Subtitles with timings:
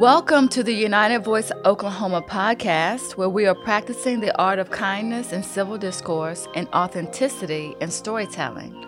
[0.00, 5.32] Welcome to the United Voice Oklahoma podcast, where we are practicing the art of kindness
[5.32, 8.86] and civil discourse and authenticity in storytelling.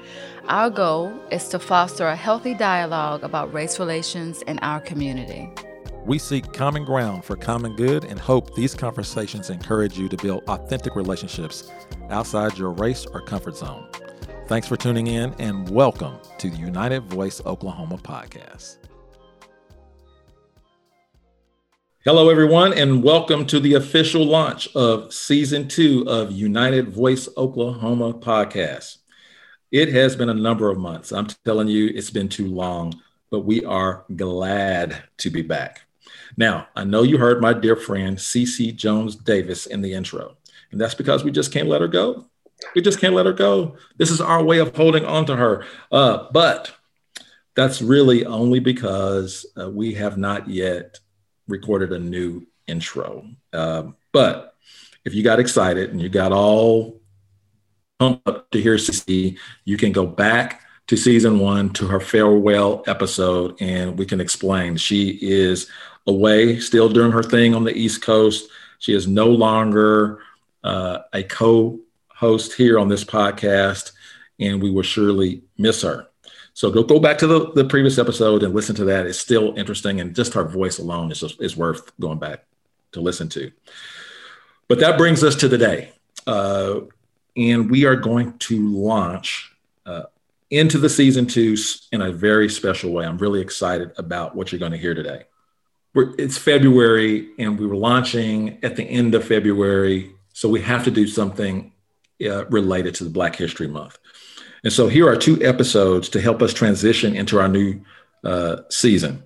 [0.49, 5.53] Our goal is to foster a healthy dialogue about race relations in our community.
[6.07, 10.43] We seek common ground for common good and hope these conversations encourage you to build
[10.49, 11.71] authentic relationships
[12.11, 13.89] outside your race or comfort zone.
[14.49, 18.79] Thanks for tuning in and welcome to the United Voice Oklahoma podcast.
[22.03, 28.15] Hello, everyone, and welcome to the official launch of season two of United Voice Oklahoma
[28.15, 28.97] podcast.
[29.71, 31.13] It has been a number of months.
[31.13, 32.95] I'm telling you, it's been too long,
[33.31, 35.83] but we are glad to be back.
[36.39, 40.39] Now, I know you heard my dear friend CC Jones Davis in the intro,
[40.73, 42.25] and that's because we just can't let her go.
[42.75, 43.77] We just can't let her go.
[43.97, 45.65] This is our way of holding on to her.
[45.93, 46.73] Uh, but
[47.55, 50.99] that's really only because uh, we have not yet
[51.47, 53.27] recorded a new intro.
[53.53, 54.55] Uh, but
[55.05, 57.01] if you got excited and you got all
[57.99, 62.83] pumped up to hear CC, you can go back to season one to her farewell
[62.87, 64.77] episode and we can explain.
[64.77, 65.71] She is
[66.07, 68.49] away, still doing her thing on the East Coast.
[68.79, 70.21] She is no longer
[70.65, 71.81] uh, a co
[72.19, 73.93] host here on this podcast,
[74.41, 76.09] and we will surely miss her.
[76.55, 79.07] So go, go back to the, the previous episode and listen to that.
[79.07, 82.45] It's still interesting, and just her voice alone is, just, is worth going back
[82.93, 83.53] to listen to.
[84.69, 85.93] But that brings us to the day.
[86.27, 86.81] Uh,
[87.37, 89.53] and we are going to launch
[89.87, 90.05] uh,
[90.51, 91.57] into the season two
[91.93, 93.07] in a very special way.
[93.07, 95.25] I'm really excited about what you're going to hear today
[95.95, 100.13] we're, it's February and we were launching at the end of February.
[100.33, 101.73] So we have to do something
[102.25, 103.99] uh, related to the Black History Month.
[104.65, 107.81] And so here are two episodes to help us transition into our new
[108.25, 109.23] uh, season.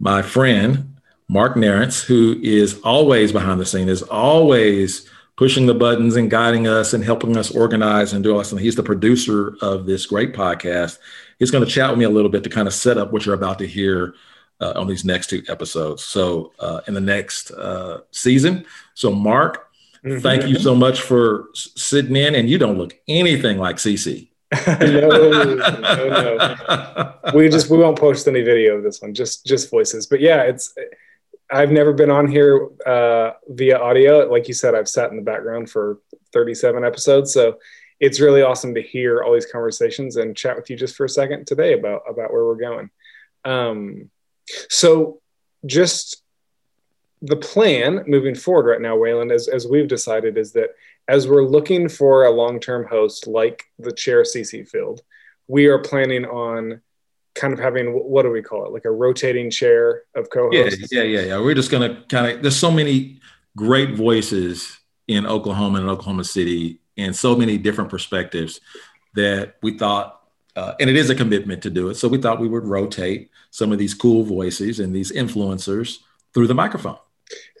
[0.00, 0.96] My friend,
[1.28, 6.66] Mark Narrance, who is always behind the scene, is always pushing the buttons and guiding
[6.66, 8.38] us and helping us organize and do.
[8.38, 10.98] And he's the producer of this great podcast.
[11.38, 13.26] He's going to chat with me a little bit to kind of set up what
[13.26, 14.14] you're about to hear
[14.60, 16.04] uh, on these next two episodes.
[16.04, 18.64] So uh, in the next uh, season.
[18.94, 19.63] So Mark,
[20.04, 20.18] mm-hmm.
[20.20, 24.30] thank you so much for sitting in, and you don't look anything like CC.
[24.66, 27.14] no, no, no.
[27.34, 29.14] We just we won't post any video of this one.
[29.14, 30.06] Just just voices.
[30.06, 30.74] But yeah, it's.
[31.50, 34.30] I've never been on here uh, via audio.
[34.30, 35.98] Like you said, I've sat in the background for
[36.32, 37.34] 37 episodes.
[37.34, 37.58] So
[38.00, 41.08] it's really awesome to hear all these conversations and chat with you just for a
[41.08, 42.90] second today about about where we're going.
[43.44, 44.10] Um,
[44.68, 45.20] so,
[45.64, 46.22] just
[47.24, 50.70] the plan moving forward right now, Wayland, as, as we've decided, is that
[51.08, 55.02] as we're looking for a long term host like the chair CC field,
[55.48, 56.80] we are planning on
[57.34, 61.02] kind of having what do we call it like a rotating chair of co-hosts yeah
[61.02, 61.40] yeah yeah, yeah.
[61.40, 63.18] we're just gonna kind of there's so many
[63.56, 68.60] great voices in oklahoma and oklahoma city and so many different perspectives
[69.14, 70.24] that we thought
[70.56, 71.96] uh, and it is a commitment to do it.
[71.96, 75.98] So we thought we would rotate some of these cool voices and these influencers
[76.32, 76.98] through the microphone.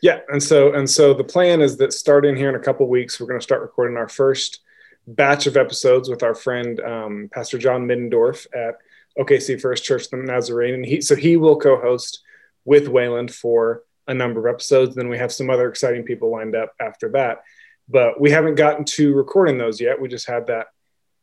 [0.02, 3.18] Yeah, and so and so the plan is that starting here in a couple weeks,
[3.18, 4.60] we're going to start recording our first
[5.06, 8.76] batch of episodes with our friend um, Pastor Jon Middendorf at
[9.18, 12.22] OKC First Church the Nazarene, and he so he will co-host
[12.64, 14.94] with Wayland for a number of episodes.
[14.94, 17.42] Then we have some other exciting people lined up after that,
[17.88, 20.00] but we haven't gotten to recording those yet.
[20.00, 20.66] We just had that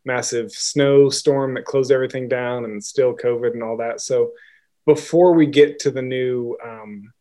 [0.06, 4.02] massive snowstorm that closed everything down and still COVID and all that.
[4.02, 4.31] So
[4.85, 7.13] before we get to the new um,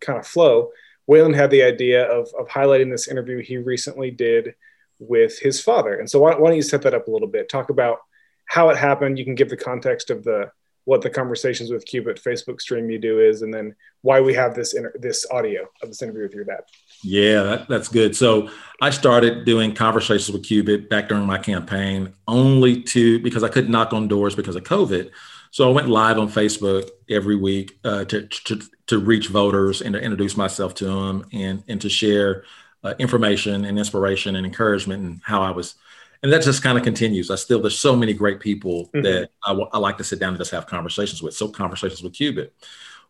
[0.00, 0.70] kind of flow,
[1.10, 4.54] Waylon had the idea of, of highlighting this interview he recently did
[4.98, 5.96] with his father.
[5.98, 7.48] And so why, why don't you set that up a little bit?
[7.48, 7.98] Talk about
[8.46, 9.18] how it happened.
[9.18, 10.50] You can give the context of the
[10.84, 14.54] what the conversations with Cubit Facebook stream you do is, and then why we have
[14.54, 16.62] this inter- this audio of this interview with your dad.
[17.04, 18.16] Yeah, that, that's good.
[18.16, 18.48] So
[18.80, 23.70] I started doing conversations with Cubit back during my campaign, only to because I couldn't
[23.70, 25.10] knock on doors because of COVID.
[25.50, 29.94] So I went live on Facebook every week uh, to, to, to reach voters and
[29.94, 32.44] to introduce myself to them and and to share
[32.84, 35.74] uh, information and inspiration and encouragement and how I was.
[36.22, 37.30] And that just kind of continues.
[37.30, 39.02] I still there's so many great people mm-hmm.
[39.02, 41.34] that I, I like to sit down and just have conversations with.
[41.34, 42.54] So conversations with Cubit.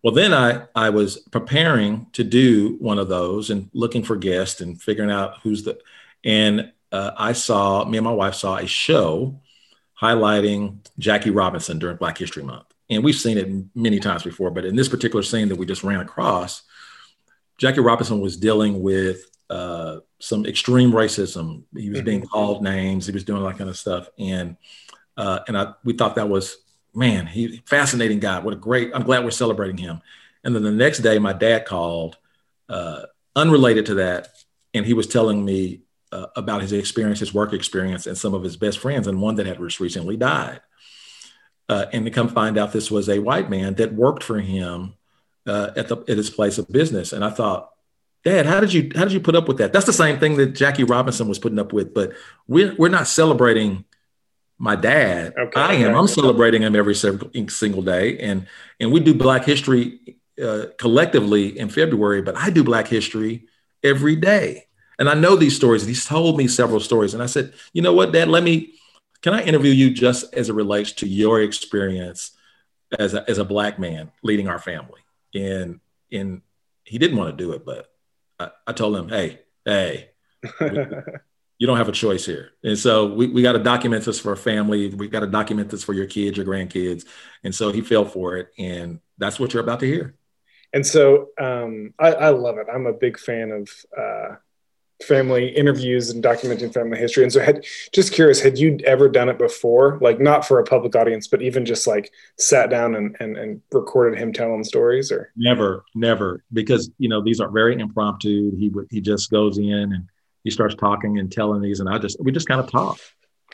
[0.02, 4.62] Well, then I, I was preparing to do one of those and looking for guests
[4.62, 5.78] and figuring out who's the,
[6.24, 9.38] and uh, I saw, me and my wife saw a show
[10.00, 12.66] highlighting Jackie Robinson during Black History Month.
[12.88, 15.84] And we've seen it many times before, but in this particular scene that we just
[15.84, 16.62] ran across,
[17.58, 21.64] Jackie Robinson was dealing with uh, some extreme racism.
[21.76, 22.28] He was being mm-hmm.
[22.28, 23.06] called names.
[23.06, 24.56] He was doing that kind of stuff, and
[25.16, 26.56] uh, and I, we thought that was
[26.94, 28.38] man, he fascinating guy.
[28.38, 30.00] What a great, I'm glad we're celebrating him.
[30.44, 32.16] And then the next day, my dad called,
[32.68, 33.02] uh,
[33.36, 34.28] unrelated to that.
[34.74, 38.42] And he was telling me uh, about his experience, his work experience, and some of
[38.42, 40.60] his best friends, and one that had just recently died.
[41.68, 44.94] Uh, and to come find out this was a white man that worked for him
[45.46, 47.12] uh, at the at his place of business.
[47.12, 47.70] And I thought,
[48.24, 49.72] Dad, how did you how did you put up with that?
[49.72, 52.12] That's the same thing that Jackie Robinson was putting up with, but
[52.48, 53.84] we're we're not celebrating
[54.58, 55.34] my dad.
[55.38, 55.94] Okay, I am.
[55.94, 58.46] I'm celebrating him every single day, and
[58.78, 63.46] and we do Black History uh, collectively in February, but I do Black History
[63.82, 64.66] every day.
[65.00, 65.84] And I know these stories.
[65.86, 67.14] He's told me several stories.
[67.14, 68.74] And I said, you know what, Dad, let me,
[69.22, 72.32] can I interview you just as it relates to your experience
[72.98, 75.00] as a, as a black man leading our family?
[75.34, 75.80] And,
[76.12, 76.42] and
[76.84, 77.90] he didn't want to do it, but
[78.38, 80.10] I, I told him, hey, hey,
[80.60, 82.50] you don't have a choice here.
[82.62, 84.88] And so we, we got to document this for a family.
[84.88, 87.06] We got to document this for your kids, your grandkids.
[87.42, 88.50] And so he fell for it.
[88.58, 90.14] And that's what you're about to hear.
[90.74, 92.66] And so um, I, I, love it.
[92.72, 93.68] I'm a big fan of
[93.98, 94.36] uh,
[95.02, 97.22] family interviews and documenting family history.
[97.22, 99.98] And so, had just curious, had you ever done it before?
[100.00, 103.60] Like not for a public audience, but even just like sat down and and, and
[103.72, 108.56] recorded him telling stories, or never, never, because you know these are very impromptu.
[108.56, 110.08] He would he just goes in and
[110.44, 112.98] he starts talking and telling these, and I just we just kind of talk.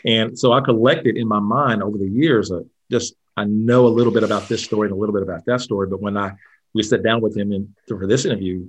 [0.05, 2.61] And so I collected in my mind over the years, uh,
[2.91, 5.61] just I know a little bit about this story and a little bit about that
[5.61, 6.33] story, but when I
[6.75, 8.69] we sat down with him and for this interview,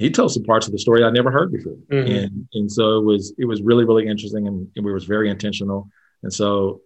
[0.00, 1.76] he told some parts of the story I never heard before.
[1.92, 2.12] Mm-hmm.
[2.12, 5.28] And, and so it was, it was really, really interesting and, and we was very
[5.28, 5.90] intentional.
[6.22, 6.80] And so,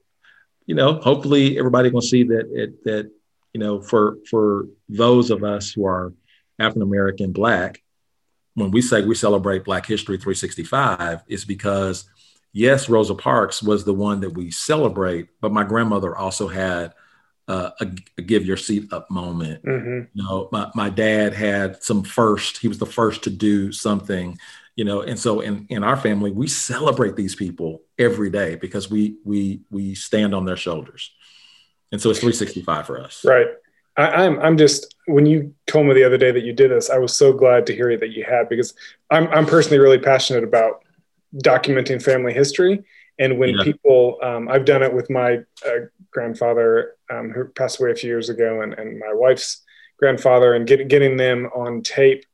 [0.66, 3.11] you know, hopefully everybody will see that it, that,
[3.52, 6.12] you know, for, for those of us who are
[6.58, 7.81] African-American Black,
[8.55, 12.06] when we say we celebrate Black History 365, it's because
[12.52, 16.94] yes, Rosa Parks was the one that we celebrate, but my grandmother also had
[17.49, 17.87] uh, a,
[18.23, 19.64] give your seat up moment.
[19.64, 20.06] Mm-hmm.
[20.12, 24.38] You know, my, my dad had some first, he was the first to do something,
[24.76, 28.91] you know, and so in, in our family, we celebrate these people every day because
[28.91, 31.12] we, we, we stand on their shoulders.
[31.93, 33.25] And so it's 365 for us.
[33.25, 33.47] Right.
[33.97, 36.70] I, am I'm, I'm just when you told me the other day that you did
[36.70, 38.75] this, I was so glad to hear that you had because
[39.11, 40.82] I'm I'm personally really passionate about
[41.37, 42.82] documenting family history.
[43.19, 43.62] And when yeah.
[43.64, 48.08] people, um, I've done it with my uh, grandfather um, who passed away a few
[48.08, 49.62] years ago, and, and my wife's
[49.99, 52.25] grandfather, and get, getting them on tape.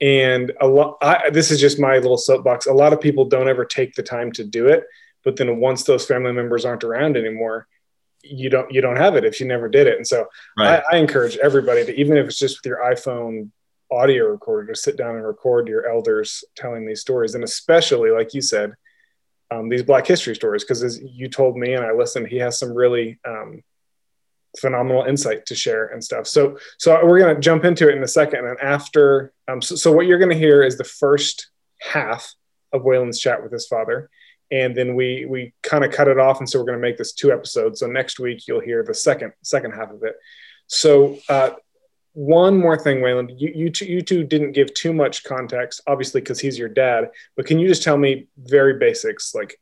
[0.00, 2.66] And a lot, I, this is just my little soapbox.
[2.66, 4.84] A lot of people don't ever take the time to do it,
[5.24, 7.66] but then once those family members aren't around anymore,
[8.22, 9.96] you don't you don't have it if you never did it.
[9.96, 10.26] And so
[10.58, 10.82] right.
[10.90, 13.50] I, I encourage everybody to, even if it's just with your iPhone
[13.90, 18.34] audio recorder, to sit down and record your elders telling these stories, and especially like
[18.34, 18.72] you said
[19.50, 22.58] um, these Black History stories because as you told me and I listened, he has
[22.58, 23.62] some really um,
[24.58, 26.26] phenomenal insight to share and stuff.
[26.26, 28.46] So, so we're going to jump into it in a second.
[28.46, 31.50] And after, um, so, so, what you're going to hear is the first
[31.80, 32.34] half
[32.72, 34.10] of Waylon's chat with his father,
[34.50, 36.96] and then we we kind of cut it off, and so we're going to make
[36.96, 37.80] this two episodes.
[37.80, 40.16] So next week you'll hear the second second half of it.
[40.66, 41.50] So uh,
[42.16, 43.30] one more thing, Wayland.
[43.36, 47.10] you, you, two, you two didn't give too much context, obviously, because he's your dad,
[47.36, 49.60] but can you just tell me very basics, like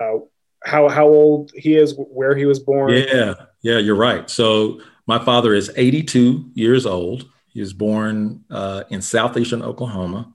[0.00, 0.20] uh,
[0.64, 2.94] how, how old he is, where he was born?
[2.94, 4.30] Yeah, yeah, you're right.
[4.30, 7.28] So my father is 82 years old.
[7.48, 10.32] He was born uh, in southeastern Oklahoma,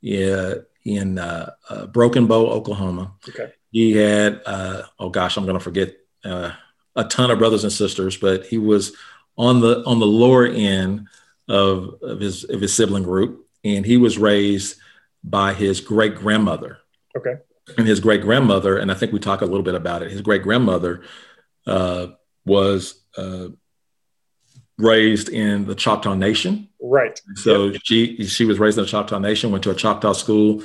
[0.00, 0.54] yeah,
[0.86, 3.12] in uh, uh Broken Bow, Oklahoma.
[3.28, 3.52] Okay.
[3.70, 6.52] He had, uh, oh gosh, I'm going to forget uh,
[6.94, 8.96] a ton of brothers and sisters, but he was
[9.36, 11.08] on the on the lower end
[11.48, 14.78] of, of his of his sibling group, and he was raised
[15.22, 16.78] by his great grandmother.
[17.16, 17.34] Okay.
[17.76, 20.12] And his great grandmother, and I think we talk a little bit about it.
[20.12, 21.02] His great grandmother
[21.66, 22.08] uh,
[22.44, 23.48] was uh,
[24.78, 26.68] raised in the Choctaw Nation.
[26.80, 27.20] Right.
[27.34, 27.80] So yep.
[27.82, 30.62] she she was raised in the Choctaw Nation, went to a Choctaw school,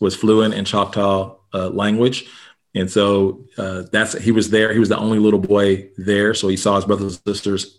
[0.00, 2.26] was fluent in Choctaw uh, language,
[2.74, 4.72] and so uh, that's he was there.
[4.72, 7.78] He was the only little boy there, so he saw his brothers and sisters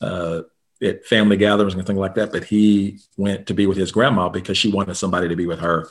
[0.00, 0.42] uh,
[0.82, 2.32] at family gatherings and things like that.
[2.32, 5.60] But he went to be with his grandma because she wanted somebody to be with
[5.60, 5.88] her.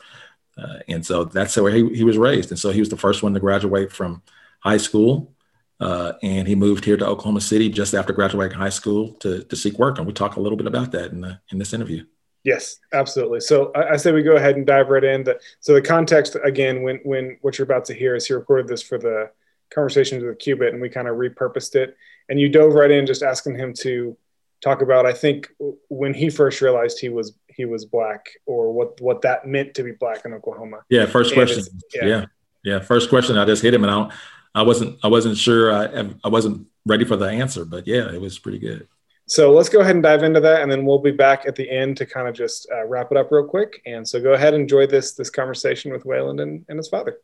[0.57, 2.51] Uh, and so that's where he, he was raised.
[2.51, 4.21] And so he was the first one to graduate from
[4.59, 5.33] high school.
[5.79, 9.55] Uh, and he moved here to Oklahoma City just after graduating high school to, to
[9.55, 9.97] seek work.
[9.97, 12.03] And we talk a little bit about that in, the, in this interview.
[12.43, 13.41] Yes, absolutely.
[13.41, 15.23] So I, I, say we go ahead and dive right in.
[15.23, 18.67] The, so the context again, when when what you're about to hear is he recorded
[18.67, 19.29] this for the
[19.73, 21.97] conversations with Cubit, and we kind of repurposed it
[22.29, 24.17] and you dove right in just asking him to
[24.61, 25.49] talk about i think
[25.89, 29.83] when he first realized he was he was black or what what that meant to
[29.83, 32.05] be black in oklahoma yeah first question yeah.
[32.05, 32.25] yeah.
[32.63, 34.13] yeah first question i just hit him and i don't
[34.55, 38.19] I wasn't I wasn't sure I I wasn't ready for the answer, but yeah, it
[38.19, 38.87] was pretty good.
[39.27, 41.69] So let's go ahead and dive into that, and then we'll be back at the
[41.69, 43.79] end to kind of just uh, wrap it up real quick.
[43.85, 47.19] And so go ahead and enjoy this this conversation with Wayland and, and his father.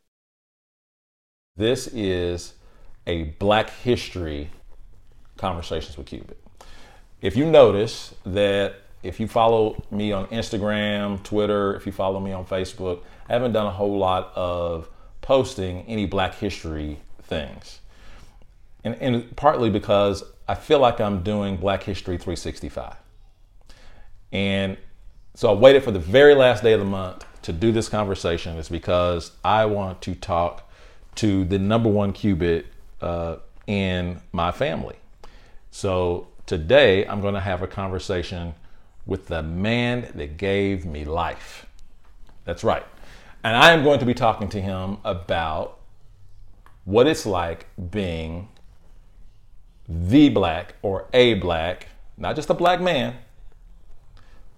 [1.56, 2.54] This is
[3.08, 4.52] a Black History
[5.38, 6.42] conversations with Cubit.
[7.22, 12.32] If you notice that if you follow me on Instagram, Twitter, if you follow me
[12.32, 14.89] on Facebook, I haven't done a whole lot of
[15.22, 17.80] posting any Black History things.
[18.84, 22.96] And, and partly because I feel like I'm doing Black History 365.
[24.32, 24.77] And
[25.34, 28.58] so I waited for the very last day of the month to do this conversation
[28.58, 30.70] is because I want to talk
[31.15, 32.68] to the number one cubit
[33.01, 33.38] uh,
[33.68, 34.96] in my family.
[35.75, 38.55] So today I'm going to have a conversation
[39.05, 41.65] with the man that gave me life.
[42.46, 42.86] That's right.
[43.44, 45.77] And I am going to be talking to him about
[46.86, 48.48] what it's like being
[49.89, 53.17] the black or a black, not just a black man,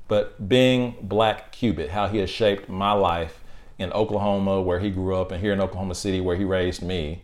[0.08, 3.44] but being black cubit, how he has shaped my life
[3.80, 7.24] in Oklahoma, where he grew up, and here in Oklahoma City, where he raised me,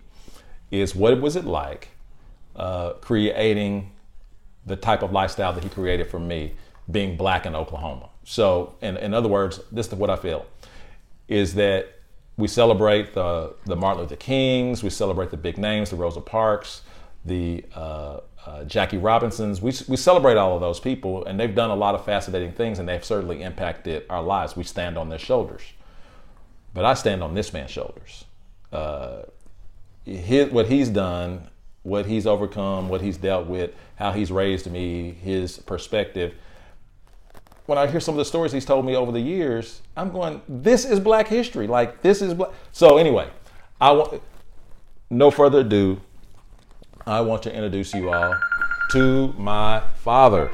[0.71, 1.89] is what was it like
[2.55, 3.91] uh, creating
[4.65, 6.53] the type of lifestyle that he created for me,
[6.89, 8.09] being black in Oklahoma.
[8.23, 10.45] So, in, in other words, this is what I feel
[11.27, 11.87] is that
[12.37, 16.81] we celebrate the, the Martin Luther Kings, we celebrate the big names, the Rosa Parks,
[17.25, 19.61] the uh, uh, Jackie Robinsons.
[19.61, 22.79] We, we celebrate all of those people, and they've done a lot of fascinating things,
[22.79, 24.55] and they've certainly impacted our lives.
[24.55, 25.61] We stand on their shoulders.
[26.73, 28.25] But I stand on this man's shoulders.
[28.71, 29.23] Uh,
[30.05, 31.49] his, what he's done,
[31.83, 36.33] what he's overcome, what he's dealt with, how he's raised me, his perspective.
[37.65, 40.41] When I hear some of the stories he's told me over the years, I'm going,
[40.49, 41.67] this is black history.
[41.67, 42.51] Like, this is black.
[42.71, 43.29] So, anyway,
[43.79, 44.21] I want,
[45.09, 46.01] no further ado,
[47.05, 48.33] I want to introduce you all
[48.91, 50.51] to my father,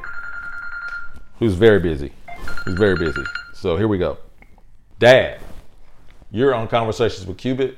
[1.38, 2.12] who's very busy.
[2.64, 3.22] He's very busy.
[3.54, 4.18] So here we go.
[4.98, 5.40] Dad,
[6.30, 7.76] you're on Conversations with Cubit.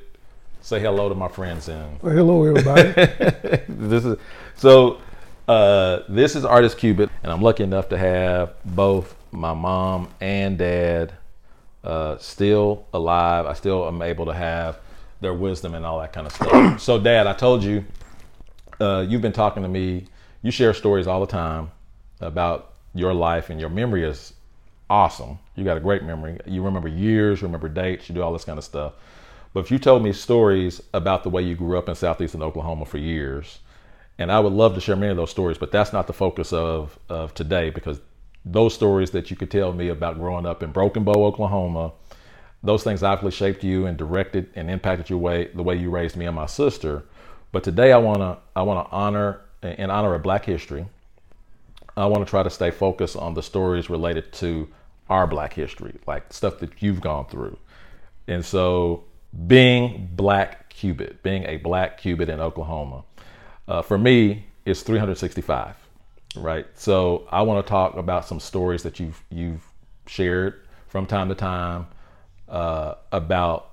[0.65, 2.93] Say hello to my friends and well, hello everybody.
[3.69, 4.17] this is
[4.55, 5.01] so
[5.49, 10.57] uh, this is Artist Cubit, and I'm lucky enough to have both my mom and
[10.57, 11.15] dad
[11.83, 13.45] uh, still alive.
[13.47, 14.79] I still am able to have
[15.21, 16.81] their wisdom and all that kind of stuff.
[16.81, 17.85] so, Dad, I told you
[18.81, 20.05] uh, you've been talking to me.
[20.43, 21.73] You share stories all the time
[22.21, 24.33] about your life, and your memory is
[24.89, 25.41] awesome.
[25.57, 26.39] You got a great memory.
[26.47, 28.93] You remember years, you remember dates, you do all this kind of stuff.
[29.53, 32.87] But if you told me stories about the way you grew up in southeastern Oklahoma
[32.87, 33.59] for years,
[34.19, 36.53] and I would love to share many of those stories, but that's not the focus
[36.53, 38.01] of, of today because
[38.45, 41.93] those stories that you could tell me about growing up in Broken Bow, Oklahoma,
[42.63, 46.17] those things obviously shaped you and directed and impacted your way the way you raised
[46.17, 47.05] me and my sister.
[47.51, 50.87] But today I wanna I wanna honor in honor of Black History.
[51.97, 54.69] I want to try to stay focused on the stories related to
[55.11, 57.59] our Black history, like stuff that you've gone through.
[58.27, 59.05] And so,
[59.47, 63.05] being Black Cubit, being a Black Cubit in Oklahoma,
[63.69, 65.77] uh, for me, it's 365,
[66.37, 66.67] right?
[66.75, 69.65] So I want to talk about some stories that you've you've
[70.07, 71.87] shared from time to time
[72.49, 73.71] uh, about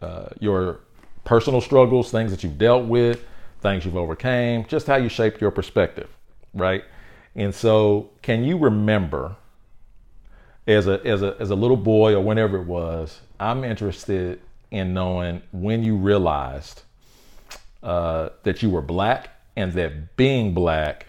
[0.00, 0.80] uh, your
[1.24, 3.24] personal struggles, things that you've dealt with,
[3.60, 6.08] things you've overcame, just how you shaped your perspective,
[6.54, 6.84] right?
[7.34, 9.36] And so, can you remember
[10.66, 13.20] as a as a as a little boy or whenever it was?
[13.38, 16.82] I'm interested in knowing when you realized
[17.82, 21.06] uh, that you were black and that being black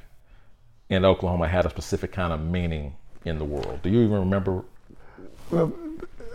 [0.90, 3.80] in Oklahoma had a specific kind of meaning in the world.
[3.84, 4.64] Do you even remember?
[5.52, 5.74] Well,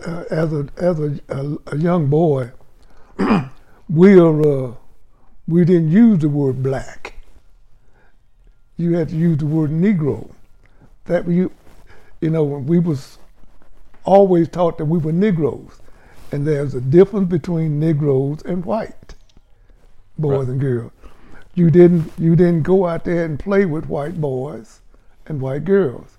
[0.05, 2.51] uh, as a as a, a, a young boy,
[3.89, 4.73] we are, uh,
[5.47, 7.15] we didn't use the word black.
[8.77, 10.29] You had to use the word Negro.
[11.05, 11.51] That you,
[12.19, 13.17] you know, we was
[14.05, 15.79] always taught that we were Negroes,
[16.31, 19.15] and there's a difference between Negroes and white
[20.17, 20.47] boys right.
[20.49, 20.91] and girls.
[21.53, 24.81] You didn't you didn't go out there and play with white boys
[25.27, 26.17] and white girls.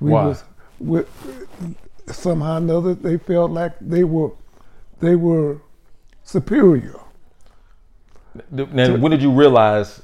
[0.00, 0.26] We Why?
[0.26, 0.44] Was,
[0.78, 1.02] we,
[2.06, 4.32] somehow or another they felt like they were
[5.00, 5.60] they were
[6.24, 7.00] superior.
[8.50, 10.02] Then when did you realize?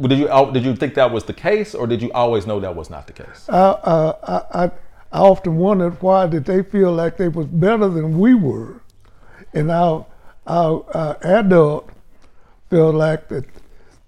[0.00, 2.74] Did you did you think that was the case, or did you always know that
[2.74, 3.48] was not the case?
[3.48, 4.70] I, uh, I, I,
[5.14, 8.80] I often wondered why did they feel like they was better than we were,
[9.52, 10.06] and our
[10.44, 11.88] our, our adult
[12.68, 13.44] felt like that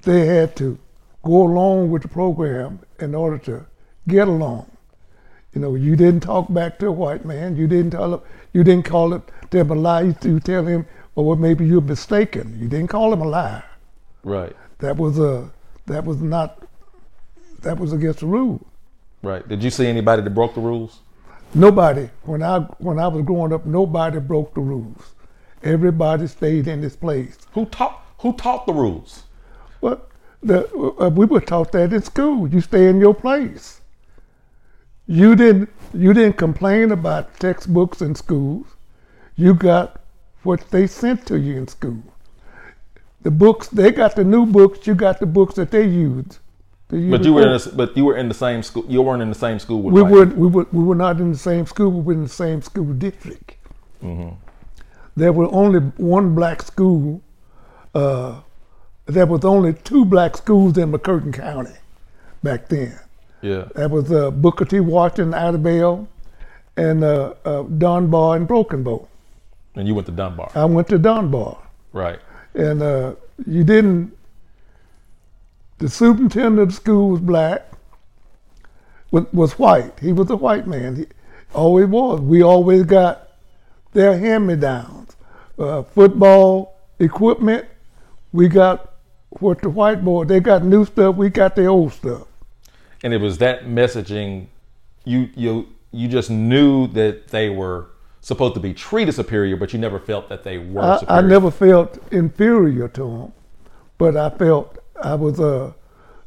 [0.03, 0.77] they had to
[1.23, 3.67] go along with the program in order to
[4.09, 4.69] get along.
[5.55, 7.57] You know, you didn't talk back to a white man.
[7.57, 8.21] You didn't tell him.
[8.53, 10.13] You didn't call it them a lie.
[10.23, 10.87] You tell him
[11.17, 12.59] oh, or maybe you're mistaken.
[12.61, 13.65] You didn't call him a liar.
[14.25, 14.57] Right.
[14.79, 15.53] That was a
[15.87, 16.67] that was not
[17.61, 18.67] that was against the rule.
[19.27, 19.49] Right.
[19.49, 21.01] Did you see anybody that broke the rules?
[21.53, 25.15] Nobody when I when I was growing up, nobody broke the rules.
[25.65, 27.37] Everybody stayed in its place.
[27.55, 29.25] Who taught who taught the rules?
[29.81, 30.01] Well,
[30.45, 30.69] the,
[31.01, 32.47] uh, we were taught that in school.
[32.47, 33.81] You stay in your place.
[35.09, 38.69] You didn't you didn't complain about textbooks in schools.
[39.35, 40.03] You got
[40.45, 42.05] what they sent to you in school.
[43.23, 44.87] The books they got the new books.
[44.87, 46.39] You got the books that they used.
[46.89, 48.85] The But you were in a, but you were in the same school.
[48.89, 51.33] You weren't in the same school with we were we were we were not in
[51.33, 51.91] the same school.
[51.91, 53.57] We were in the same school district.
[55.17, 57.23] There were only one black school.
[57.95, 58.41] Uh,
[59.07, 61.73] there was only two black schools in McCurtain County
[62.43, 62.99] back then.
[63.41, 63.69] Yeah.
[63.75, 64.81] That was uh, Booker T.
[64.81, 66.07] Washington, Attleboro,
[66.77, 69.09] and uh, uh, Dunbar and Broken Bow.
[69.75, 70.51] And you went to Dunbar.
[70.55, 71.59] I went to Dunbar,
[71.93, 72.19] Right.
[72.55, 73.15] and uh,
[73.47, 74.16] you didn't.
[75.79, 77.71] The superintendent of the school was black.
[79.11, 79.99] Was, was white.
[80.01, 80.97] He was a white man.
[80.97, 81.07] He
[81.55, 82.21] always was.
[82.21, 83.29] We always got
[83.93, 85.17] their hand-me-downs,
[85.59, 87.67] uh, football equipment.
[88.33, 88.93] We got
[89.31, 90.25] what the white boy.
[90.25, 91.17] They got new stuff.
[91.17, 92.27] We got the old stuff.
[93.03, 94.47] And it was that messaging.
[95.05, 97.87] You you you just knew that they were
[98.21, 101.25] supposed to be treated superior, but you never felt that they were I, superior.
[101.25, 103.33] I never felt inferior to them,
[103.99, 104.76] but I felt
[105.07, 105.73] I was uh,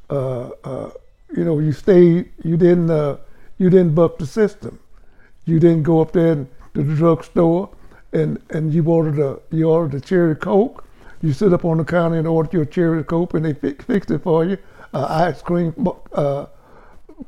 [0.10, 0.92] uh, uh,
[1.36, 3.18] you know, you stayed, you didn't, uh,
[3.58, 4.80] you didn't buck the system.
[5.46, 7.70] You didn't go up there and, to the drugstore
[8.14, 10.84] and and you ordered a you ordered a cherry coke.
[11.22, 14.12] You sit up on the counter and order your cherry coke, and they fix, fixed
[14.12, 14.58] it for you.
[14.94, 15.74] Uh, ice cream
[16.14, 16.46] uh,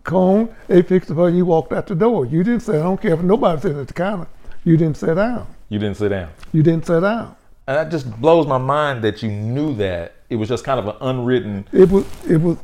[0.04, 1.38] cone, they fixed it for you.
[1.38, 2.26] You walked out the door.
[2.26, 4.28] You didn't say, I don't care if nobody's sitting at the counter.
[4.64, 5.46] You didn't sit down.
[5.70, 6.30] you didn't sit down.
[6.54, 7.36] You didn't sit down.
[7.68, 10.16] And that just blows my mind that you knew that.
[10.30, 11.68] It was just kind of an unwritten.
[11.72, 12.58] It was it was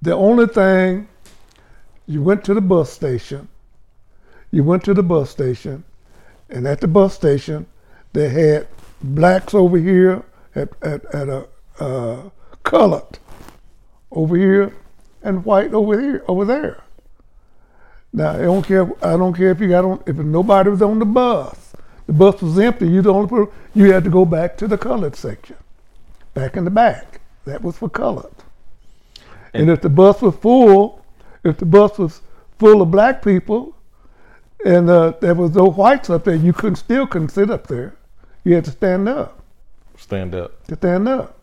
[0.00, 1.08] the only thing.
[2.06, 3.48] You went to the bus station.
[4.50, 5.84] You went to the bus station,
[6.48, 7.66] and at the bus station,
[8.14, 8.66] they had
[9.02, 12.30] blacks over here at at, at a uh,
[12.62, 13.18] colored
[14.10, 14.74] over here,
[15.22, 16.82] and white over here over there.
[18.12, 18.90] Now I don't care.
[19.04, 20.02] I don't care if you got on.
[20.06, 21.67] If nobody was on the bus,
[22.08, 22.88] the bus was empty.
[22.88, 25.56] You the only you had to go back to the colored section,
[26.32, 27.20] back in the back.
[27.44, 28.32] That was for colored.
[29.52, 31.04] And if the bus was full,
[31.44, 32.22] if the bus was
[32.58, 33.76] full of black people,
[34.64, 37.94] and uh, there was no whites up there, you couldn't still couldn't sit up there.
[38.42, 39.42] You had to stand up.
[39.98, 40.64] Stand up.
[40.68, 41.38] To stand up.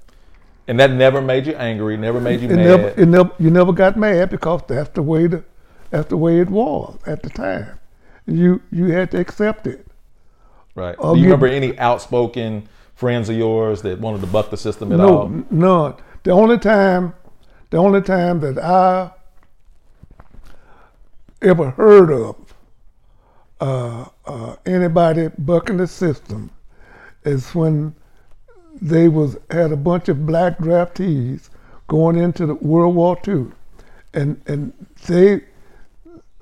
[0.67, 2.65] And that never made you angry, never made you It mad.
[2.65, 5.43] never, it never, you never got mad because that's the way the,
[5.91, 7.79] that's the way it was at the time.
[8.25, 9.85] You you had to accept it.
[10.75, 10.95] Right.
[10.99, 14.91] I'll Do you remember any outspoken friends of yours that wanted to buck the system
[14.91, 15.29] at no, all?
[15.49, 15.95] none.
[16.23, 17.13] The only time,
[17.69, 19.11] the only time that I
[21.41, 22.35] ever heard of
[23.61, 26.49] uh, uh, anybody bucking the system
[27.23, 27.95] is when
[28.81, 31.49] they was had a bunch of black draftees
[31.87, 33.47] going into the World War II,
[34.13, 34.73] and and
[35.07, 35.41] they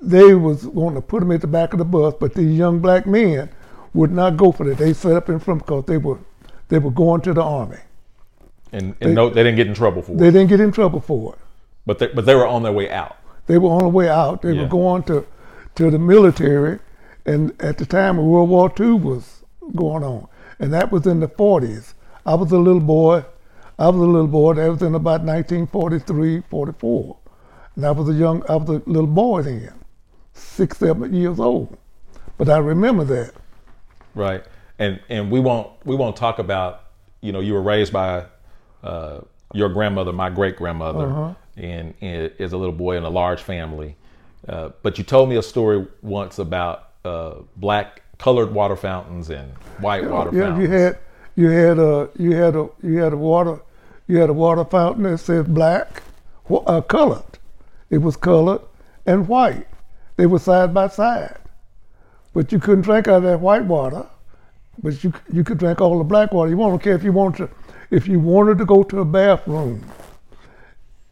[0.00, 2.80] they was going to put them at the back of the bus, but these young
[2.80, 3.48] black men
[3.94, 4.78] would not go for that.
[4.78, 6.18] They set up in front because they were
[6.68, 7.78] they were going to the army.
[8.72, 10.18] And, and no, they didn't get in trouble for it.
[10.18, 11.38] They didn't get in trouble for it.
[11.86, 13.16] But they, but they were on their way out.
[13.46, 14.42] They were on their way out.
[14.42, 14.62] They Yeah.
[14.62, 15.24] were going to
[15.76, 16.78] to the military,
[17.26, 19.42] and at the time World War II was
[19.74, 20.28] going on,
[20.58, 21.94] and that was in the 40s.
[22.26, 23.24] I was a little boy.
[23.78, 24.54] I was a little boy.
[24.54, 27.16] That was in about 1943, 44,
[27.76, 28.42] and I was a young.
[28.48, 29.72] I was a little boy then,
[30.32, 31.76] six, seven years old.
[32.38, 33.32] But I remember that.
[34.14, 34.44] Right.
[34.78, 36.82] And and we won't we won't talk about
[37.20, 38.24] you know you were raised by
[38.82, 39.20] uh,
[39.52, 41.34] your grandmother, my great grandmother, Uh-huh.
[41.56, 43.96] and, and as a little boy in a large family.
[44.48, 49.52] Uh, but you told me a story once about uh, black colored water fountains and
[49.78, 50.62] white water yeah, fountains.
[50.62, 50.98] you had
[51.36, 53.60] you had a you had a you had a water
[54.06, 56.02] you had a water fountain that said black,
[56.50, 57.24] uh, colored.
[57.90, 58.60] It was colored
[59.06, 59.66] and white.
[60.16, 61.36] They were side by side,
[62.34, 64.06] but you couldn't drink out of that white water.
[64.82, 66.70] But you you could drink all the black water you want.
[66.70, 67.50] I don't care if you wanted to
[67.90, 69.84] if you wanted to go to a bathroom,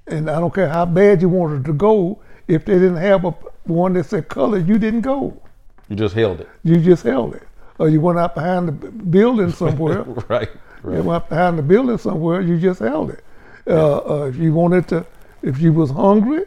[0.09, 2.21] and I don't care how bad you wanted to go.
[2.49, 3.31] If they didn't have a
[3.65, 5.41] one that said colored, you didn't go.
[5.89, 6.49] you just held it.
[6.65, 7.45] You just held it,
[7.79, 10.03] or you went out behind the building somewhere.
[10.29, 10.51] right.
[10.85, 11.05] You Right.
[11.05, 13.23] went behind the building somewhere, you just held it.
[13.69, 15.07] Uh, uh, if you wanted to,
[15.43, 16.43] if you was hungry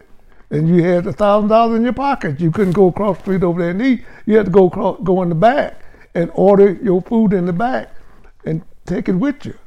[0.50, 3.44] and you had a thousand dollars in your pocket, you couldn't go across the street
[3.44, 4.06] over there and eat.
[4.26, 5.82] You had to go across, go in the back
[6.14, 7.94] and order your food in the back
[8.46, 9.58] and take it with you.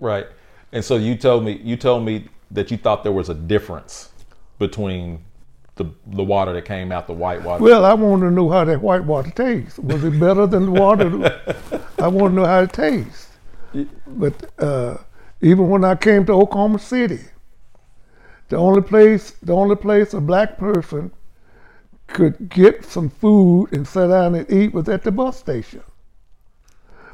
[0.00, 0.26] Right.
[0.72, 4.10] And so you told me you told me that you thought there was a difference
[4.58, 5.24] between
[5.76, 7.62] the the water that came out the white water.
[7.64, 9.78] Well, I wanted to know how that white water tastes.
[9.78, 11.40] Was it better than the water?
[11.98, 13.28] I want to know how it tastes.
[14.06, 14.98] But uh,
[15.40, 17.20] even when I came to Oklahoma City,
[18.48, 21.10] the only place the only place a black person
[22.08, 25.82] could get some food and sit down and eat was at the bus station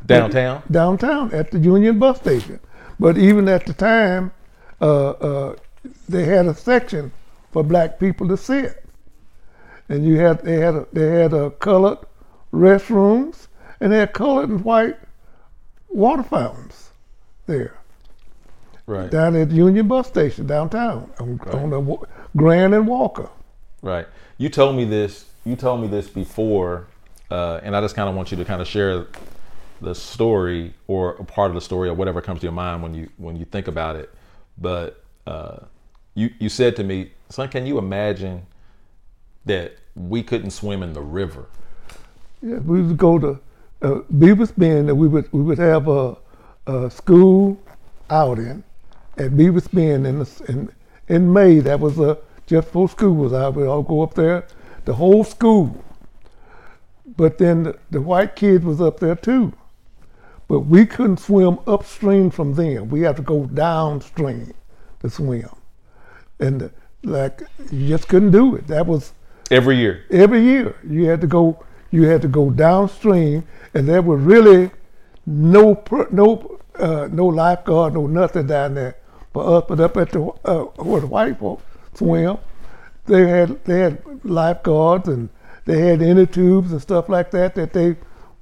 [0.07, 0.63] Downtown.
[0.71, 2.61] downtown at the Union bus station.
[3.01, 4.33] But even at the time,
[4.81, 5.57] uh, uh,
[6.09, 7.13] they had a section
[7.53, 8.85] for black people to sit,
[9.89, 11.99] and you had they had a, they had a colored
[12.53, 13.49] restrooms
[13.81, 14.97] and they had colored and white
[15.89, 16.91] water fountains
[17.47, 17.77] there
[18.87, 19.11] Right.
[19.11, 21.97] down at Union bus station downtown on, on the
[22.37, 23.31] Grand and Walker.
[23.81, 24.07] Right.
[24.37, 25.27] You told me this.
[25.45, 26.87] You told me this before,
[27.31, 29.07] uh, and I just kind of want you to kind of share
[29.81, 32.95] the story or a part of the story or whatever comes to your mind when
[32.95, 34.13] you when you think about it.
[34.59, 35.59] But uh,
[36.15, 38.47] you you said to me, son, can you imagine
[39.45, 41.47] that we couldn't swim in the river?
[42.43, 43.41] Yeah, we would go to
[43.83, 46.17] uh, Beaver's Bend, and we would we would have a,
[46.67, 47.61] a school
[48.11, 48.63] outing
[49.19, 50.71] at Beaver's Bend in, the, in
[51.09, 51.61] in May.
[51.61, 53.55] That was uh, just before school was out.
[53.55, 54.47] We'd all go up there,
[54.85, 55.83] the whole school.
[57.17, 59.53] But then the, the white kids was up there too.
[60.49, 62.89] But we couldn't swim upstream from them.
[62.89, 64.53] We had to go downstream
[65.01, 65.49] to swim,
[66.41, 66.71] and
[67.03, 68.67] like you just couldn't do it.
[68.67, 69.13] That was
[69.51, 70.05] Every year.
[70.11, 74.71] every year you had to go you had to go downstream and there was really
[75.27, 78.97] no no uh, no lifeguard no nothing down there
[79.35, 82.39] for us but up at the uh, where the white folks swim
[83.05, 85.29] they had they had lifeguards and
[85.67, 87.97] they had inner tubes and stuff like that that they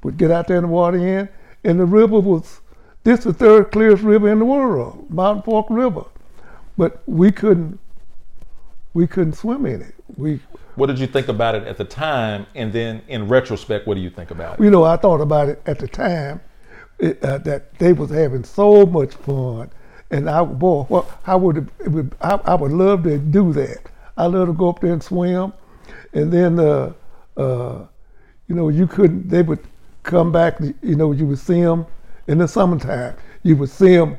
[0.04, 1.28] would get out there in the water in
[1.64, 2.60] and the river was
[3.02, 6.04] this is the third clearest river in the world mountain fork river
[6.78, 7.80] but we couldn't
[8.94, 10.40] we couldn't swim in it we
[10.76, 12.46] What did you think about it at the time?
[12.54, 14.64] And then in retrospect, what do you think about it?
[14.64, 16.40] you know, I thought about it at the time
[16.98, 19.70] it, uh, that they was having so much fun,
[20.12, 23.90] and I boy, well, I would, it would I, I would love to do that.
[24.16, 25.52] I love to go up there and swim,
[26.12, 26.92] and then uh,
[27.36, 27.86] uh,
[28.46, 29.28] you know you couldn't.
[29.28, 29.66] They would
[30.04, 30.60] come back.
[30.60, 31.86] You know, you would see them
[32.28, 33.16] in the summertime.
[33.42, 34.18] You would see them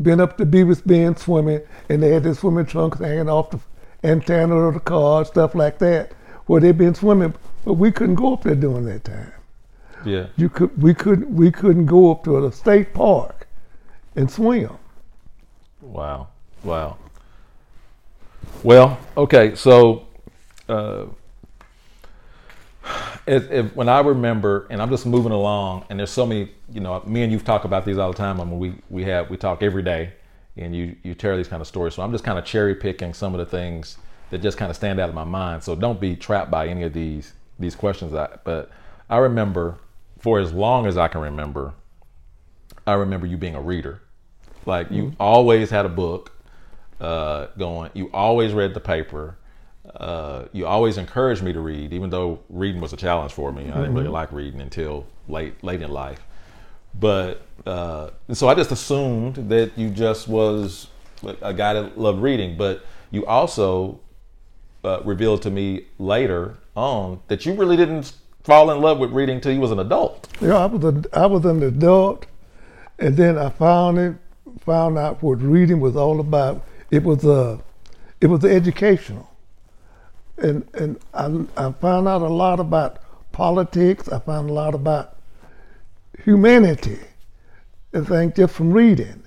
[0.00, 3.60] been up to Beaver's Bend swimming, and they had their swimming trunks hanging off the
[4.04, 6.12] antenna of the car, stuff like that,
[6.46, 9.32] where they'd been swimming, but we couldn't go up there during that time.
[10.04, 10.26] Yeah.
[10.36, 13.46] You could, we couldn't, we couldn't go up to a state park
[14.16, 14.70] and swim.
[15.92, 16.28] Wow.
[16.64, 16.96] Wow.
[18.62, 20.06] Well, okay, so
[20.68, 21.04] uh,
[23.26, 26.80] if, if, when I remember, and I'm just moving along, and there's so many, you
[26.80, 28.40] know, me and you've talked about these all the time.
[28.40, 30.14] I mean, we we have we talk every day,
[30.56, 31.94] and you you tell these kind of stories.
[31.94, 33.98] So I'm just kind of cherry picking some of the things
[34.30, 35.62] that just kind of stand out in my mind.
[35.62, 38.12] So don't be trapped by any of these these questions.
[38.12, 38.70] But
[39.10, 39.76] I remember,
[40.18, 41.74] for as long as I can remember,
[42.86, 44.00] I remember you being a reader.
[44.66, 46.32] Like you always had a book
[47.00, 47.90] uh, going.
[47.94, 49.36] You always read the paper.
[49.96, 53.70] Uh, you always encouraged me to read, even though reading was a challenge for me.
[53.70, 56.20] I didn't really like reading until late late in life.
[56.98, 60.88] But uh, so I just assumed that you just was
[61.40, 62.56] a guy that loved reading.
[62.56, 64.00] But you also
[64.84, 68.12] uh, revealed to me later on that you really didn't
[68.44, 70.28] fall in love with reading till you was an adult.
[70.40, 72.26] Yeah, I was a, I was an adult,
[72.98, 74.14] and then I found it,
[74.60, 76.64] found out what reading was all about.
[76.90, 77.58] It was uh,
[78.20, 79.28] it was educational,
[80.38, 81.26] and and I,
[81.56, 82.98] I found out a lot about
[83.32, 84.08] politics.
[84.08, 85.16] I found a lot about
[86.24, 86.98] humanity,
[87.94, 89.22] I think just from reading,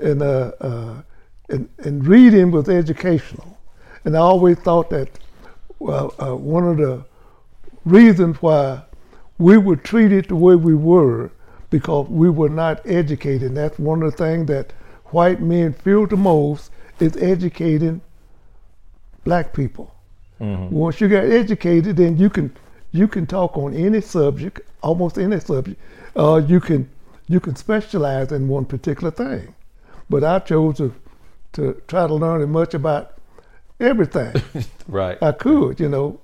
[0.00, 1.02] and uh, uh,
[1.48, 3.58] and and reading was educational,
[4.04, 5.08] and I always thought that
[5.78, 7.04] well, uh, one of the
[7.84, 8.82] reasons why
[9.38, 11.30] we were treated the way we were
[11.70, 13.42] because we were not educated.
[13.48, 14.72] And that's one of the things that
[15.06, 18.00] white men feel the most is educating
[19.24, 19.94] black people.
[20.40, 22.56] Once you get educated, then you can
[22.92, 25.80] you can talk on any subject, almost any subject.
[26.16, 26.88] Uh, you can
[27.26, 29.54] you can specialize in one particular thing.
[30.08, 30.94] But I chose to
[31.54, 33.14] to try to learn as much about
[33.80, 34.34] everything.
[34.88, 35.22] Right.
[35.22, 36.18] I could, you know,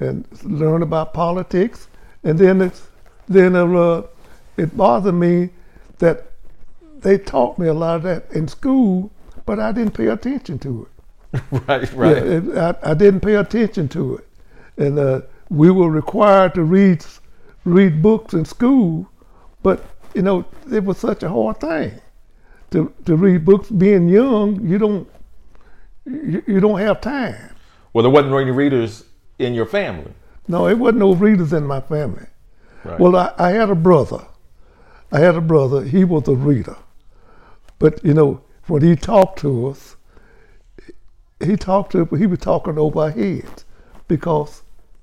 [0.00, 1.88] and learn about politics,
[2.24, 2.82] and then it's
[3.26, 4.02] then uh,
[4.56, 5.50] it bothered me
[5.98, 6.32] that
[7.00, 9.10] they taught me a lot of that in school,
[9.44, 10.88] but I didn't pay attention to
[11.32, 11.42] it.
[11.68, 11.92] right.
[11.92, 12.16] Right.
[12.16, 14.28] Yeah, it, I, I didn't pay attention to it,
[14.76, 17.04] and uh, we were required to read
[17.64, 19.08] read books in school,
[19.62, 22.00] but you know, it was such a hard thing
[22.70, 23.68] to to read books.
[23.70, 25.08] Being young, you don't
[26.06, 27.54] you, you don't have time.
[27.92, 29.04] Well, there wasn't any readers
[29.38, 30.12] in your family.
[30.48, 32.26] No, it wasn't no readers in my family.
[32.84, 33.00] Right.
[33.00, 34.24] Well, I, I had a brother.
[35.12, 35.84] I had a brother.
[35.84, 36.76] He was a reader,
[37.78, 39.96] but you know, when he talked to us,
[41.44, 43.64] he talked to he was talking over our heads
[44.08, 44.62] because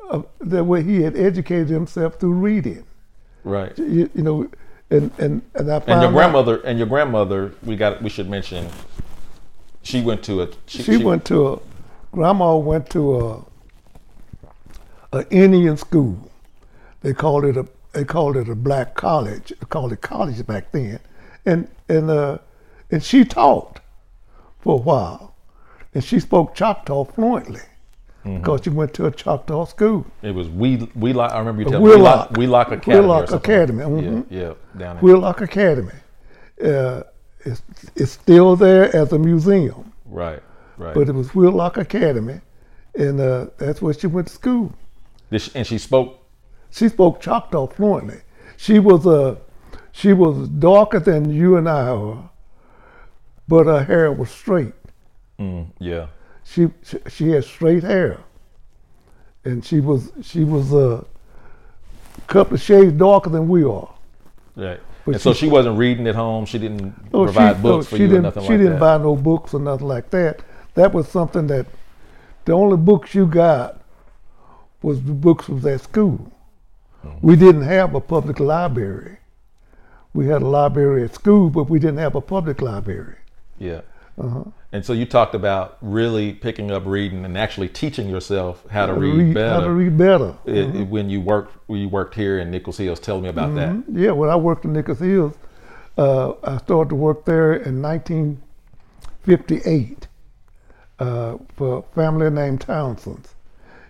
[0.09, 2.85] of the way he had educated himself through reading.
[3.43, 3.77] right.
[3.77, 4.49] You, you know,
[4.89, 8.29] and and and I found And your grandmother and your grandmother, we got we should
[8.29, 8.69] mention.
[9.81, 10.49] She went to a.
[10.65, 11.59] she, went to a
[12.11, 13.45] grandma went to a
[15.13, 16.31] a Indian school.
[17.01, 19.49] They called it a they called it a black college.
[19.59, 20.99] They called it college back then,
[21.45, 22.39] and and uh,
[22.91, 23.79] and she taught
[24.59, 25.35] for a while,
[25.93, 27.61] and she spoke Choctaw fluently
[28.23, 30.05] because she went to a Choctaw school.
[30.21, 32.31] It was we we Lock I remember you telling Wheelock.
[32.31, 32.95] me Wheelock Academy.
[32.95, 33.31] or Wheelock.
[33.31, 34.25] Academy, mhm.
[34.29, 35.91] Yeah, yeah, down in Wheelock Academy.
[36.63, 37.03] Uh,
[37.45, 37.61] it's,
[37.95, 39.91] it's still there as a museum.
[40.05, 40.41] right,
[40.77, 40.93] right.
[40.93, 42.39] but it was Wheelock Academy,
[42.95, 44.73] and uh, that's where she went to school.
[45.37, 46.19] She- and she spoke.
[46.73, 48.21] She spoke Choctaw fluently.
[48.57, 49.35] She was uh,
[49.91, 52.29] she was darker than you and I are,
[53.47, 54.73] but her hair was straight.
[55.39, 56.07] Mm, yeah,
[56.43, 58.19] She, she she had straight hair,
[59.45, 61.03] and she was she was uh,
[62.17, 63.93] a couple of shades darker than we are.
[64.55, 64.79] right.
[65.05, 66.45] But and so she- she wasn't reading at home.
[66.45, 68.57] She didn't Oh, provide she, books no, for she you or didn't, nothing she like
[68.57, 68.79] didn't that.
[68.79, 70.41] buy no books or nothing like that.
[70.75, 71.65] That was something that
[72.45, 73.81] the only books you got
[74.81, 76.31] was the books was at school.
[77.05, 77.27] Mm-hmm.
[77.27, 79.17] We didn't have a public library.
[80.13, 83.15] We had a library at school, but we didn't have a public library.
[83.59, 83.81] Yeah.
[84.19, 84.43] Uh-huh.
[84.71, 88.93] And so you talked about really picking up reading and actually teaching yourself how to
[88.93, 89.53] to read, better.
[89.55, 90.35] How to read better.
[90.45, 92.99] It- it- when you worked when you worked here in Nichols Hills.
[92.99, 93.69] Tell me about that.
[93.71, 93.83] Mhm.
[93.93, 95.33] Yeah, when I worked in Nichols Hills,
[95.97, 100.07] uh, I started to work there in 1958
[100.99, 103.27] uh, for a family named Townsend.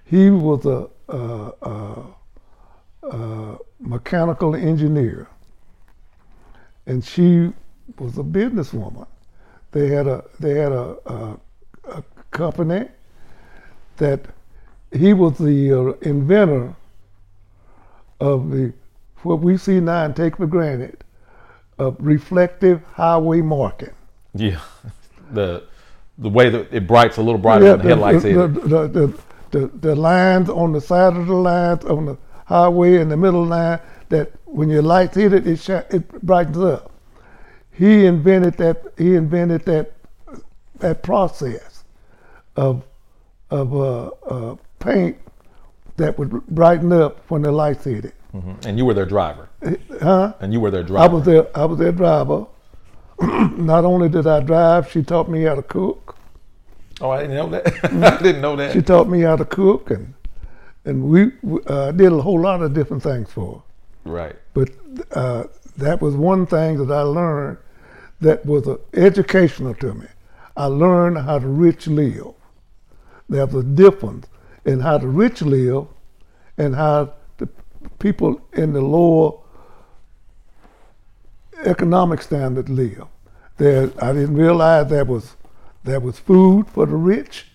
[0.06, 2.02] He was a, uh uh
[3.12, 5.28] uh mechanical engineer,
[6.86, 7.52] and she
[8.00, 9.08] was a businesswoman.
[9.72, 11.38] They had a they had a, a,
[11.86, 12.88] a company
[13.98, 14.26] that
[14.92, 16.76] he was the uh, inventor
[18.20, 18.74] of the
[19.24, 21.04] what we see now and take for granted
[21.80, 23.94] of reflective highway marking.
[24.36, 24.60] Yeah.
[25.32, 25.64] The
[26.20, 29.68] the way that it brights a little brighter than the headlights the, the, the, the,
[29.80, 33.80] the lines on the side of the lines on the highway in the middle line
[34.10, 36.92] that when your lights hit it, it, shi- it brightens up.
[37.72, 38.84] He invented that.
[38.98, 39.94] He invented that
[40.80, 41.84] that process
[42.56, 42.84] of
[43.50, 45.18] of uh, uh, paint
[45.98, 48.14] that would brighten up when the lights hit it.
[48.36, 48.66] Mhm.
[48.66, 49.48] And you were their driver.
[50.02, 50.34] Huh?
[50.40, 51.04] And you were their driver.
[51.12, 52.46] I was their I was their driver.
[53.22, 56.16] Not only did I drive, she taught me how to cook.
[57.02, 57.74] oh, I didn't know that.
[58.20, 58.74] I didn't know that.
[58.74, 60.14] She taught me how to cook, and
[60.86, 61.32] and we
[61.68, 63.64] uh, did a whole lot of different things for
[64.06, 64.12] her.
[64.12, 64.36] right.
[64.54, 64.70] But
[65.12, 65.46] uh,
[65.78, 67.58] that was one thing that I learned
[68.22, 70.08] that was uh, educational to me.
[70.56, 72.34] I learned how the rich live.
[73.30, 74.28] There's a difference
[74.66, 75.88] in how the rich live
[76.58, 77.48] and how the
[78.00, 79.40] people in the lower
[81.66, 83.08] economic standard live.
[83.58, 85.36] There, I didn't realize there was
[85.84, 87.48] there was food for the rich,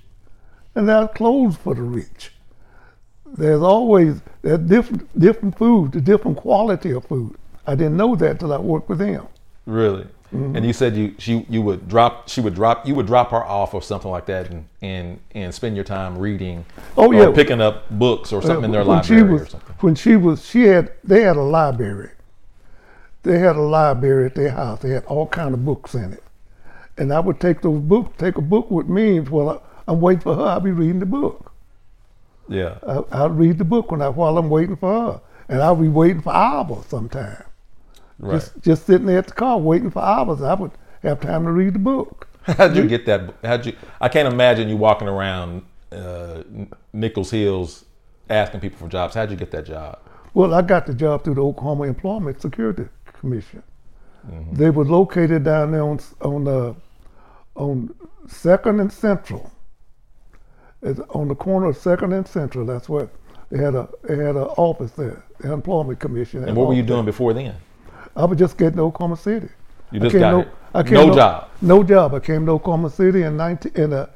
[0.75, 2.33] and there was clothes for the rich.
[3.37, 7.37] There's always there's different different food, the different quality of food.
[7.67, 9.27] I didn't know that till I worked with them.
[9.67, 10.07] Really.
[10.35, 10.57] Mm-hmm.
[10.57, 13.43] And you said you she you would drop she would drop you would drop her
[13.45, 17.33] off or something like that and and, and spend your time reading Oh, or yeah.
[17.33, 19.75] picking up books or something in their library was, or something.
[19.81, 22.11] When she was, she had, they had a library.
[23.23, 24.81] They had a library at their house.
[24.81, 26.23] They had all kind of books in it.
[26.97, 30.21] And I would take those books, take a book with me, and while I'm waiting
[30.21, 31.53] for her, I'll be reading the book.
[32.49, 32.79] Yeah.
[32.87, 35.21] I, I'll read the book when I, while I'm waiting for her.
[35.49, 37.43] And I'll be waiting for hours sometime.
[38.19, 38.35] Right.
[38.35, 40.43] Just, just sitting there at the car waiting for hours.
[40.43, 42.29] I would have time to read the book.
[42.43, 43.35] How'd you get that?
[43.45, 43.77] How'd you?
[44.01, 46.43] I can't imagine you walking around uh,
[46.93, 47.85] Nichols Hills
[48.29, 49.15] asking people for jobs.
[49.15, 49.99] How'd you get that job?
[50.35, 53.63] Well, I got the job through the Oklahoma Employment Security Commission.
[54.53, 56.75] They were located down there on on uh,
[57.55, 57.95] on
[58.27, 59.51] Second and Central.
[60.83, 62.65] It's on the corner of Second and Central.
[62.65, 63.11] That's what
[63.51, 66.45] they had a they had an office there, the Employment Commission.
[66.45, 67.55] And what were you doing before then?
[68.17, 69.49] I was just getting to Oklahoma City.
[69.91, 70.53] You I just came got to- here.
[70.75, 71.49] I came No to- job.
[71.63, 72.15] No job.
[72.15, 74.07] I came to Oklahoma City in 19, in uh,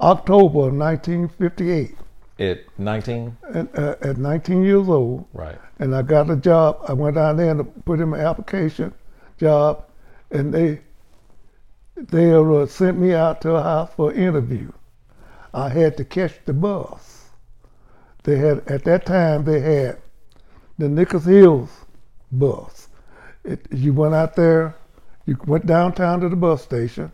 [0.00, 1.96] October of 1958,
[2.38, 3.36] At 19?
[3.54, 5.24] and, uh, at 19 years old.
[5.32, 5.58] Right.
[5.78, 6.78] and I got a job.
[6.86, 8.92] I went down there and put in my application
[9.38, 9.84] job,
[10.30, 10.80] and they
[11.96, 14.70] they uh, sent me out to a house for an interview.
[15.54, 17.30] I had to catch the bus.
[18.24, 19.98] They had at that time they had
[20.78, 21.70] the Nichols Hills
[22.30, 22.88] bus.
[23.44, 24.76] It, you went out there,
[25.26, 27.10] you went downtown to the bus station,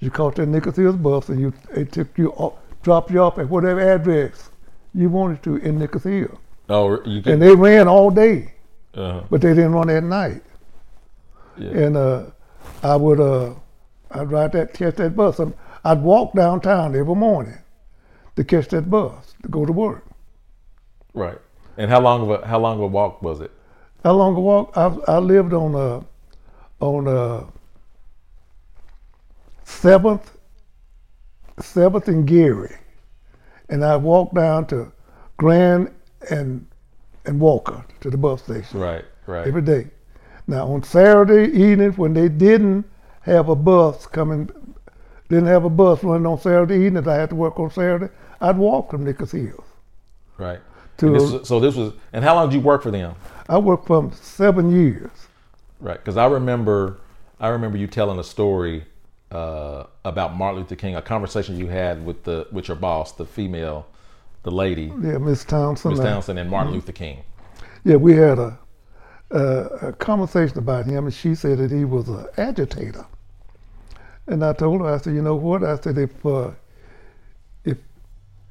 [0.00, 3.38] you caught that Nichols Hills bus, and you it took you off, dropped you off
[3.38, 4.50] at whatever address
[4.94, 6.38] you wanted to in Nichols Hills.
[6.68, 6.96] Oh.
[7.04, 8.54] And they ran all day,
[8.94, 10.42] uh, but they didn't run at night.
[11.56, 11.70] yeah.
[11.70, 12.24] And uh,
[12.82, 13.54] I would uh,
[14.10, 15.38] I'd ride that catch that bus.
[15.84, 17.58] I'd walk downtown every morning
[18.36, 20.04] to catch that bus to go to work.
[21.14, 21.38] right.
[21.78, 23.50] And how long of a how long of a walk was it?
[24.02, 24.72] How long a walk?
[24.76, 26.02] I, I lived on uh,
[26.80, 27.44] on uh,
[29.64, 30.36] Seventh,
[31.60, 32.74] Seventh and Geary,
[33.68, 34.92] and I walked down to
[35.36, 35.92] Grand
[36.30, 36.66] and
[37.26, 39.04] and Walker to the bus station Right.
[39.26, 39.46] Right.
[39.46, 39.88] every day.
[40.46, 42.86] Now on Saturday evenings when they didn't
[43.22, 44.48] have a bus coming,
[45.28, 48.08] didn't have a bus running on Saturday evenings, I had to work on Saturday.
[48.40, 49.64] I'd walk from Nichols Hills.
[50.38, 50.60] Right.
[50.98, 51.92] To- this was- so this was.
[52.12, 53.14] And how long did you work for them?
[53.48, 55.10] I worked for them seven years.
[55.80, 56.98] Right, because I remember,
[57.38, 58.86] I remember you telling a story
[59.30, 63.26] uh, about Martin Luther King, a conversation you had with the with your boss, the
[63.26, 63.86] female,
[64.42, 65.96] the lady, Yeah, Miss Townsend.
[65.96, 67.18] Miss Townsend, and Martin Luther King.
[67.84, 68.58] Yeah, we had a,
[69.32, 69.38] a
[69.88, 73.04] a conversation about him, and she said that he was an agitator.
[74.28, 75.62] And I told her, I said, you know what?
[75.62, 76.54] I said if uh, if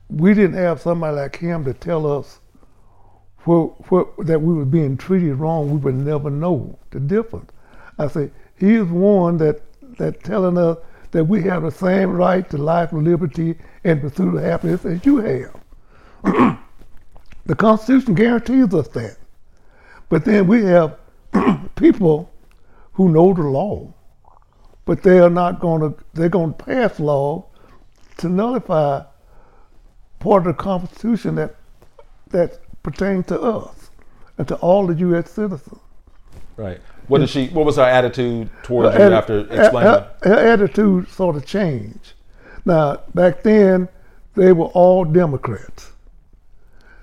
[0.09, 2.39] we didn't have somebody like him to tell us
[3.45, 7.51] that we were being treated wrong, we would never know the difference.
[7.99, 9.61] I said he is one that
[9.97, 10.77] that telling us
[11.11, 15.05] that we have the same right to life, and liberty, and pursuit of happiness as
[15.05, 15.55] you have.
[17.45, 19.17] the Constitution guarantees us that.
[20.09, 20.97] But then we have
[21.75, 22.31] people
[22.93, 23.93] who know the law,
[24.85, 27.45] but they are not going to, they're going to pass law
[28.17, 29.03] to nullify
[30.25, 31.55] part of the Constitution that,
[32.31, 33.91] that pertains to us
[34.37, 35.29] and to all the U.S.
[35.29, 35.79] citizens.
[36.57, 36.79] Right.
[37.07, 37.47] What did she?
[37.49, 39.91] What was her attitude towards you Her- after explaining?
[39.91, 42.13] Her, her attitude sort of changed.
[42.65, 43.87] Now, back then,
[44.33, 45.91] they were all Democrats.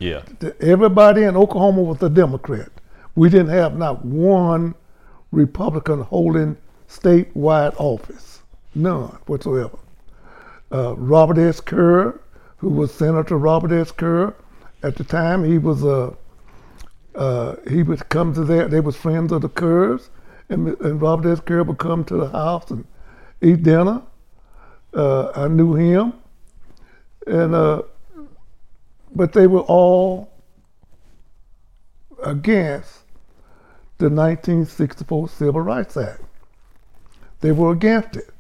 [0.00, 0.22] yeah.
[0.60, 2.70] Everybody in Oklahoma was a Democrat.
[3.14, 4.74] We didn't have not one
[5.30, 6.56] Republican holding
[6.88, 8.42] statewide office,
[8.74, 9.78] none whatsoever.
[10.72, 11.60] Uh, Robert S.
[11.60, 12.18] Kerr,
[12.62, 13.90] who was Senator Robert S.
[13.90, 14.32] Kerr,
[14.84, 16.16] at the time he was a
[17.16, 18.68] uh, he would come to there.
[18.68, 20.10] They was friends of the Kerrs,
[20.48, 21.40] and, and Robert S.
[21.40, 22.84] Kerr would come to the house and
[23.42, 24.00] eat dinner.
[24.94, 26.14] Uh, I knew him,
[27.26, 27.82] and uh,
[29.12, 30.30] but they were all
[32.22, 33.00] against
[33.98, 36.22] the 1964 Civil Rights Act.
[37.40, 38.30] They were against it.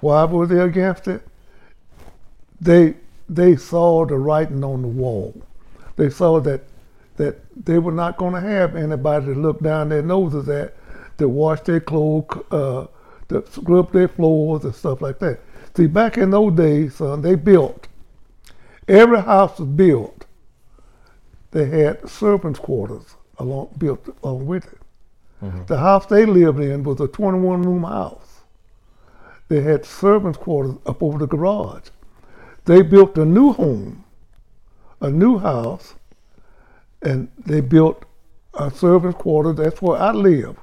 [0.00, 1.22] Why were they against it?
[2.60, 2.96] They
[3.28, 5.34] they saw the writing on the wall.
[5.96, 6.62] They saw that
[7.16, 7.36] that
[7.66, 10.76] they were not going to have anybody to look down their noses at,
[11.18, 12.86] to wash their clothes, uh,
[13.28, 15.40] to scrub their floors and stuff like that.
[15.76, 17.88] See, back in those days, son, they built.
[18.86, 20.26] Every house was built.
[21.50, 24.78] They had servants' quarters along built along with it.
[25.66, 28.42] The house they lived in was a 21 room house.
[29.48, 31.88] They had servants' quarters up over the garage.
[32.68, 34.04] They built a new home,
[35.00, 35.94] a new house,
[37.00, 38.04] and they built
[38.52, 39.56] a servants' quarters.
[39.56, 40.54] That's where I live.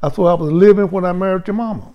[0.00, 1.92] That's where I was living when I married your mama.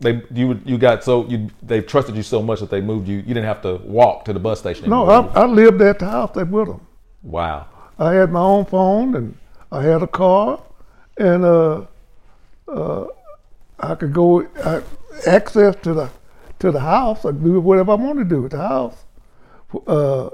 [0.00, 3.16] They you you got so you they trusted you so much that they moved you.
[3.18, 4.88] You didn't have to walk to the bus station.
[4.88, 5.04] No.
[5.04, 6.80] I, I lived at the house they with them.
[7.22, 7.66] wow.
[7.98, 9.36] I had my own phone and
[9.70, 10.62] I had a car,
[11.18, 11.84] and uh,
[12.66, 13.06] uh,
[13.78, 14.80] I could go I,
[15.26, 16.10] access to the
[16.62, 17.26] to the house.
[17.26, 19.06] I could do whatever I wanted to do at the house.
[19.86, 20.30] Uh,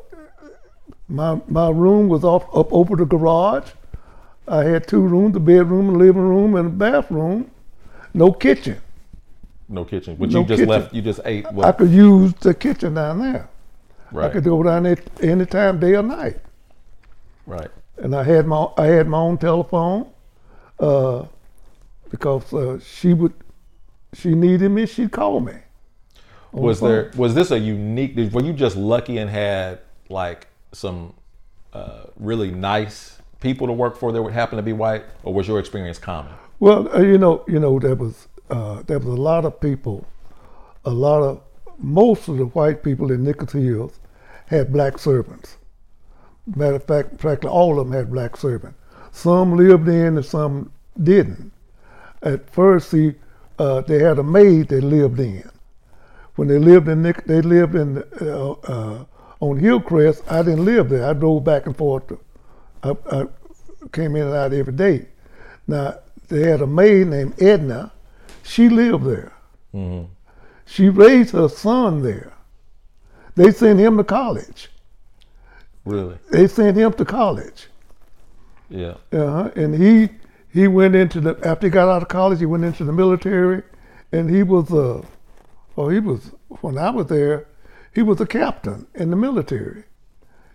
[1.09, 3.71] my my room was off up over the garage.
[4.49, 7.51] I had two rooms: a bedroom, a living room, and a bathroom.
[8.15, 8.81] No kitchen.
[9.69, 10.17] No kitchen.
[10.19, 10.67] But No you just kitchen.
[10.67, 10.95] left.
[10.95, 11.53] You just ate.
[11.63, 13.51] I What, could use the kitchen down there.
[14.11, 14.27] Right.
[14.27, 16.39] I could go down there any time, day or night.
[17.47, 17.71] right.
[17.99, 20.09] and I had my I had my own telephone
[20.81, 21.27] uh,
[22.11, 23.35] because uh, she would
[24.15, 25.55] she needed me she'd call me.
[26.53, 28.17] Was the there was this a unique?
[28.33, 31.15] Were you just lucky and had like some
[31.73, 35.47] uh, really nice people to work for that would happen to be white, or was
[35.47, 36.33] your experience common?
[36.61, 40.07] Well, uh, you know, you know there was uh, there was a lot of people,
[40.85, 41.41] a lot of
[41.79, 44.01] most of the white people in Nichols Hills
[44.47, 45.59] had black servants.
[46.47, 48.79] Matter of fact, practically all of them had black servants.
[49.13, 50.73] Some lived in and some
[51.03, 51.53] didn't.
[52.23, 53.15] at first, see,
[53.59, 55.49] uh, they had a maid they lived in.
[56.39, 59.05] When they lived in Nick, they lived in uh, uh,
[59.41, 60.23] on Hillcrest.
[60.31, 61.11] I didn't live there.
[61.11, 62.07] I drove back and forth.
[62.07, 62.21] To,
[62.85, 63.25] I, I
[63.91, 65.09] came in and out every day.
[65.67, 67.91] Now they had a maid named Edna.
[68.45, 69.33] She lived there.
[70.65, 72.33] She raised her son there.
[73.35, 74.71] They sent him to college.
[75.85, 76.19] Really?
[76.31, 77.67] They sent him to college.
[78.71, 78.95] Yeah.
[79.11, 79.51] Uh-huh.
[79.57, 80.11] And he
[80.53, 83.65] he went into the after he got out of college, he went into the military,
[84.13, 85.03] and he was uh,
[85.79, 87.47] oh he was when I was there,
[87.95, 89.85] he was a captain in the military,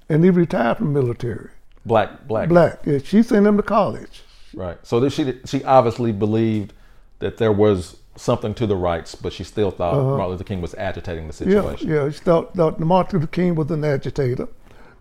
[0.09, 1.49] and he retired from the military.
[1.85, 2.49] Black, black.
[2.49, 2.79] Black.
[2.85, 4.21] Yeah, she sent him to college.
[4.53, 4.77] Right.
[4.83, 6.73] So she she obviously believed
[7.19, 10.75] that there was something to the rights, but she still thought Martin Luther King was
[10.75, 11.89] agitating the Yeah, situation.
[11.89, 12.09] yeah.
[12.11, 14.47] She thought, thought Martin Luther King was an agitator,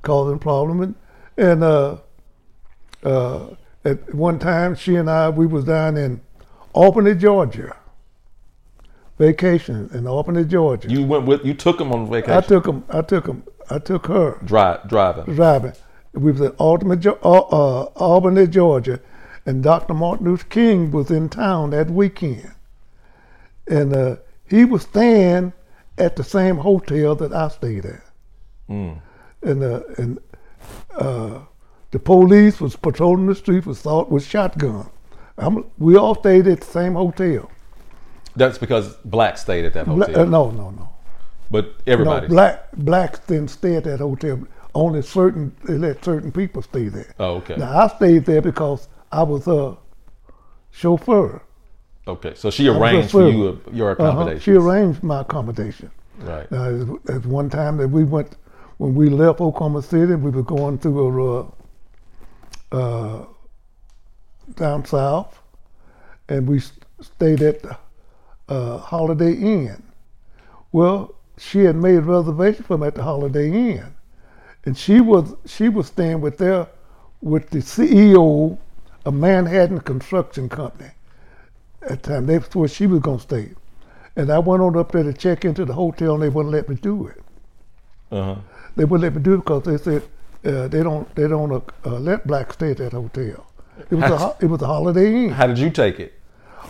[0.03, 0.95] causing problem, and,
[1.37, 1.97] and uh,
[3.05, 3.49] uh,
[3.85, 6.21] at one time she and I we was down in
[6.73, 7.77] Albany, Georgia,
[9.19, 10.89] vacation in Albany, Georgia.
[10.89, 12.33] You went with you took him on vacation.
[12.33, 12.85] I took him.
[12.91, 13.43] I took him.
[13.71, 15.35] I took her Drive, driving.
[15.35, 15.73] driving.
[16.15, 19.01] We was in Albany, uh, uh, Albany, Georgia,
[19.47, 19.95] and Dr.
[19.95, 22.53] Martin Luther King was in town that weekend,
[23.67, 25.53] and uh, he was staying
[25.97, 28.03] at the same hotel that I stayed at,
[28.69, 29.01] and
[29.43, 30.19] uh, and
[30.95, 31.39] uh,
[31.93, 34.89] the police was patrolling the street with assault with shotgun.
[35.39, 37.51] I'm, we all stayed at the same hotel.
[38.37, 40.23] That's because blacks stayed at that Bla- hotel.
[40.23, 40.89] uh, no, no, no.
[41.51, 42.27] But No, everybody.
[42.29, 44.41] black blacks didn't stay at that hotel.
[44.75, 47.15] Only certain they let certain people stay there.
[47.21, 47.57] Oh, okay.
[47.57, 49.77] Now I stayed there because I was a
[50.71, 51.43] chauffeur.
[52.09, 52.33] Okay.
[52.35, 54.03] So she arranged for you your Uh-huh.
[54.05, 54.43] accommodations.
[54.45, 55.91] She arranged my accommodation.
[56.21, 56.51] Right.
[56.51, 58.37] Now, at- one time that we went,
[58.79, 61.41] when we left Oklahoma City, we were going through a,
[62.73, 63.25] uh, uh,
[64.57, 65.41] down south,
[66.29, 66.61] and we
[67.01, 67.77] stayed at the
[68.49, 69.83] uh, Holiday Inn.
[70.73, 73.95] Well, she had made a reservation for me at the Holiday Inn,
[74.65, 76.69] and she was she was staying with their
[77.21, 78.59] with the CEO
[79.05, 80.91] of Manhattan Construction Company.
[81.83, 83.51] At the time, that's where she was gonna stay.
[84.17, 86.69] And I went on up there to check into the hotel, and they wouldn't let
[86.69, 87.23] me do it.
[88.11, 88.37] Uh-huh.
[88.77, 90.03] They wouldn't let me do it because they said
[90.45, 93.47] uh, they don't they don't uh, uh, let blacks stay at that hotel.
[93.91, 95.31] It was a it was a Holiday Inn.
[95.31, 96.15] How did you take it?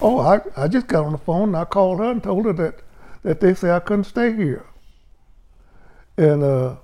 [0.01, 2.53] Oh, I, I just got on the phone and I called her and told her
[2.55, 2.81] that,
[3.23, 4.67] that they say I couldn't stay here.
[6.19, 6.77] And uh,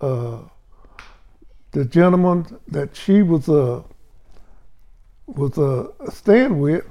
[0.00, 0.38] uh,
[1.72, 3.82] the gentleman that she was uh,
[5.26, 6.86] was uh, staying with,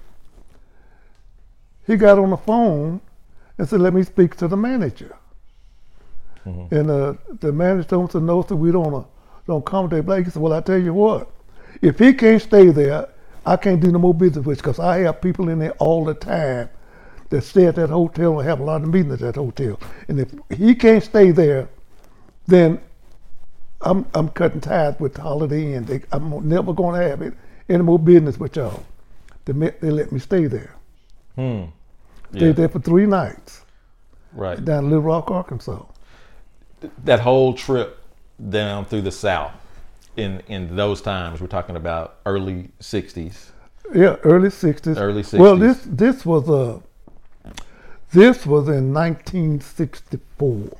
[1.87, 3.01] he got on the phone
[3.57, 5.15] and said, "Let me speak to the manager."
[6.71, 9.03] And uh, the manager told him, "said, "No, sir, we don't uh,
[9.47, 11.31] don't accommodate black." He said, "Well, I tell you what,
[11.81, 13.09] if he can't stay there,
[13.45, 16.13] I can't do no more business with because I have people in there all the
[16.13, 16.69] time
[17.29, 19.79] that stay at that hotel and have a lot of meetings at that hotel.
[20.07, 21.67] And if he can't stay there,
[22.47, 22.79] then
[23.81, 25.85] I'm I'm cutting ties with Holiday Inn.
[25.85, 27.33] They, I'm never going to have it,
[27.69, 28.83] any more business with y'all.
[29.45, 30.75] They, met, they let me stay there.
[31.35, 31.63] Hmm.
[32.35, 33.61] Stayed there for three nights
[34.31, 34.63] Right.
[34.63, 35.83] down in Little Rock, Arkansas.
[37.03, 37.99] That whole trip
[38.49, 39.51] down through the South
[40.17, 43.49] in in those times, we're talking about early '60s.
[43.93, 44.97] Yeah, early '60s.
[44.97, 46.79] Early 60s Well, this this was uh,
[48.11, 50.77] this was in 1964.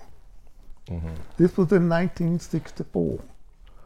[0.89, 1.07] Mm-hmm.
[1.37, 3.19] This was in 1964.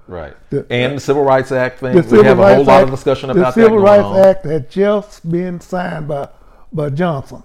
[0.08, 0.36] Right.
[0.50, 1.94] The- and the Civil Rights Act thing.
[1.94, 4.20] We have a whole lot of Act- discussion the Civil Rights on.
[4.20, 6.30] Act had just been signed by
[6.72, 7.44] by Johnson.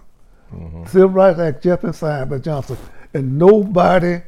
[0.54, 0.84] Mm-hmm.
[0.86, 2.76] Civil Rights Act just been signed by Johnson,
[3.14, 4.22] and nobody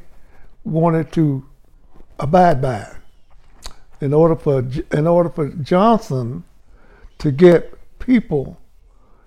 [0.65, 1.45] wanted to
[2.19, 2.95] abide by it.
[4.05, 4.59] In order for
[4.93, 6.45] in order for Johnson
[7.17, 8.61] to get people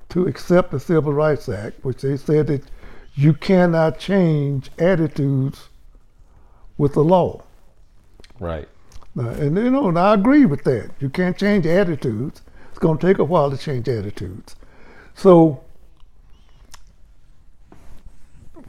[0.09, 2.61] to accept the Civil Rights Act, which they said that
[3.15, 5.69] you cannot change attitudes
[6.77, 7.41] with the law.
[8.39, 8.69] Right.
[9.15, 10.91] Now, and you know, and I agree with that.
[10.99, 12.43] You can't change attitudes.
[12.69, 14.55] It's going to take a while to change attitudes.
[15.15, 15.63] So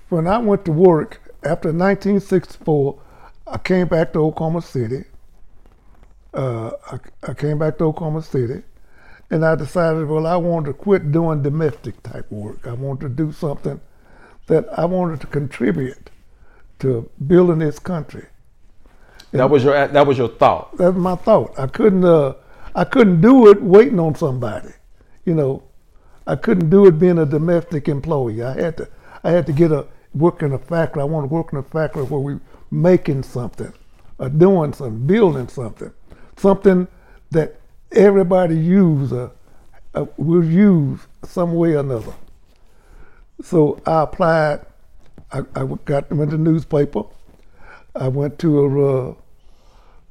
[0.08, 2.98] when I went to work after 1964,
[3.46, 5.04] I came back to Oklahoma City.
[6.34, 6.98] Uh, I,
[7.30, 8.62] I came back to Oklahoma City,
[9.30, 12.66] and I decided, well, I wanted to quit doing domestic type work.
[12.66, 13.80] I wanted to do something
[14.46, 16.10] that I wanted to contribute
[16.80, 18.26] to building this country.
[19.32, 20.76] That was your that was your thought.
[20.78, 21.58] That's my thought.
[21.58, 22.34] I couldn't uh,
[22.74, 24.70] I couldn't do it waiting on somebody.
[25.24, 25.62] You know,
[26.26, 28.42] I couldn't do it being a domestic employee.
[28.42, 28.88] I had to
[29.22, 31.02] I had to get a work in a factory.
[31.02, 32.38] I want to work in a factory where we
[32.70, 33.72] making something,
[34.18, 35.92] or doing something, building something,
[36.38, 36.88] something
[37.30, 37.56] that
[37.92, 39.32] everybody use or
[39.94, 42.14] uh, was used some way or another.
[43.42, 44.60] So I applied.
[45.30, 47.02] I, I got went to the newspaper.
[47.94, 49.14] I went to a uh,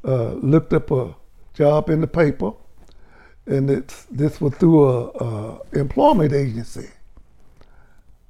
[0.04, 1.16] uh, looked up a
[1.54, 2.52] job in the paper,
[3.46, 6.90] and it's this was through a, a employment agency.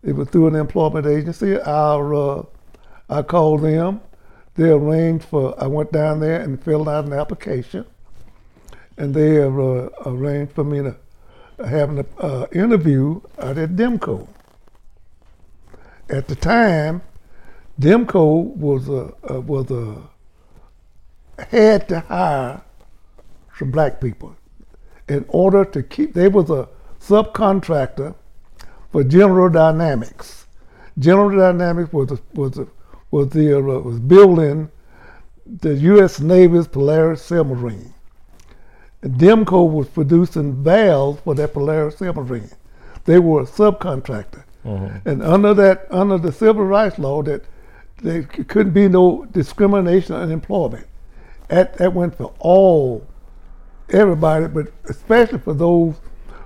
[0.03, 1.59] It was through an employment agency.
[1.59, 2.43] I uh,
[3.09, 4.01] I called them.
[4.57, 5.55] They arranged for.
[5.61, 7.85] I went down there and filled out an application,
[8.97, 9.47] and they uh,
[10.05, 10.97] arranged for me to
[11.65, 14.27] have an uh, interview out at Demco.
[16.09, 17.01] At the time,
[17.79, 20.09] Demco was a, was a
[21.45, 22.61] had to hire
[23.57, 24.35] some black people
[25.07, 26.13] in order to keep.
[26.13, 26.67] They was a
[26.99, 28.15] subcontractor
[28.91, 30.47] for General Dynamics.
[30.97, 32.67] General Dynamics was a, was a,
[33.11, 34.71] was the uh, was building
[35.45, 36.19] the U.S.
[36.19, 37.93] Navy's Polaris submarine.
[39.01, 42.49] And Demco was producing valves for that Polaris submarine.
[43.05, 45.07] They were a subcontractor, mm-hmm.
[45.07, 47.45] and under that under the civil rights law, that
[48.01, 50.85] there couldn't be no discrimination in employment.
[51.47, 53.07] That that went for all
[53.89, 55.95] everybody, but especially for those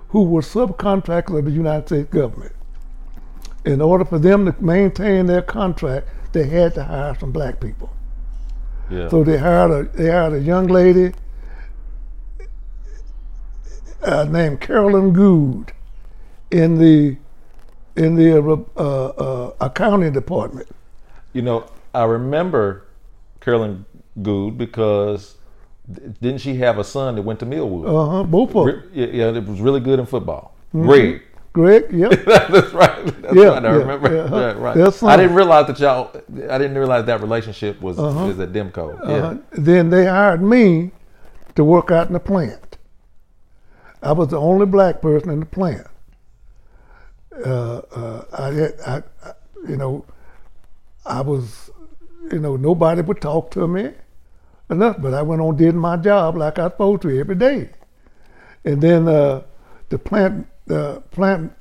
[0.09, 2.53] who were subcontractors of the United States government.
[3.63, 7.91] In order for them to maintain their contract, they had to hire some black people.
[8.89, 9.09] Yeah.
[9.09, 11.13] So they hired a they hired a young lady
[14.03, 15.71] uh, named Carolyn Good
[16.49, 17.17] in the
[17.95, 20.67] in the uh, uh, accounting department.
[21.33, 22.87] You know, I remember
[23.39, 23.85] Carolyn
[24.21, 25.37] Good because
[26.21, 27.87] didn't she have a son that went to Millwood?
[27.87, 28.23] Uh huh.
[28.23, 28.89] Both of them.
[28.93, 30.55] Yeah, it was really good in football.
[30.73, 30.87] Mm-hmm.
[30.87, 31.23] Greg.
[31.53, 32.11] Greg, yep.
[32.25, 33.05] That's right.
[33.21, 33.65] That's yeah, right.
[33.65, 34.15] I yeah, remember.
[34.15, 34.55] Yeah, uh-huh.
[34.57, 35.03] right.
[35.03, 36.11] I didn't realize that y'all.
[36.49, 38.27] I didn't realize that relationship was uh-huh.
[38.27, 38.97] was at Demco.
[39.07, 39.13] Yeah.
[39.13, 39.37] Uh-huh.
[39.51, 40.91] Then they hired me
[41.55, 42.77] to work out in the plant.
[44.01, 45.87] I was the only black person in the plant.
[47.45, 49.33] Uh, uh, I, I, I,
[49.67, 50.05] you know,
[51.05, 51.69] I was,
[52.31, 53.91] you know, nobody would talk to me
[54.69, 57.69] enough, but I went on did my job like I was supposed to every day.
[58.65, 59.43] And then uh,
[59.89, 61.53] the plant the plant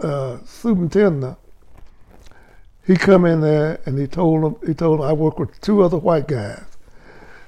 [0.00, 1.36] uh, superintendent
[2.86, 5.82] he come in there and he told him he told him I work with two
[5.82, 6.62] other white guys.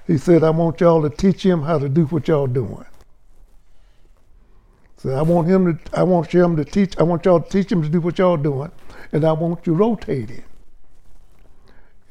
[0.06, 2.86] He said I want y'all to teach him how to do what y'all doing.
[4.96, 7.70] So I want him to I want him to teach I want y'all to teach
[7.70, 8.70] him to do what y'all doing,
[9.12, 10.44] and I want you rotating.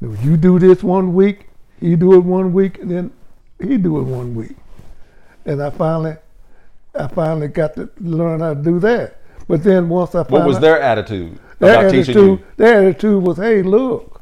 [0.01, 1.47] You know, you do this one week,
[1.79, 3.11] he do it one week, and then
[3.59, 4.55] he do it one week.
[5.45, 6.17] And I finally,
[6.97, 9.21] I finally got to learn how to do that.
[9.47, 14.21] But then once I what was their attitude their attitude, Their attitude was, hey, look,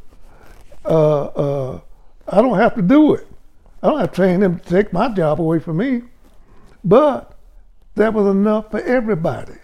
[0.86, 1.80] uh, uh,
[2.28, 3.28] I don't have to do it.
[3.82, 6.04] I don't have to train them to take my job away from me.
[6.84, 7.36] But
[7.96, 9.58] that was enough for everybody.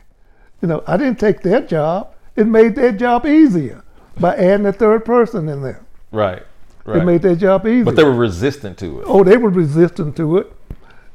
[0.62, 2.14] You know, I didn't take their job.
[2.36, 3.84] It made their job easier
[4.20, 5.86] by adding a third person in there.
[6.12, 6.44] Right.
[6.86, 7.02] Right.
[7.02, 7.86] It made their job easier.
[7.86, 9.06] But they were resistant to it.
[9.08, 10.52] Oh, they were resistant to it.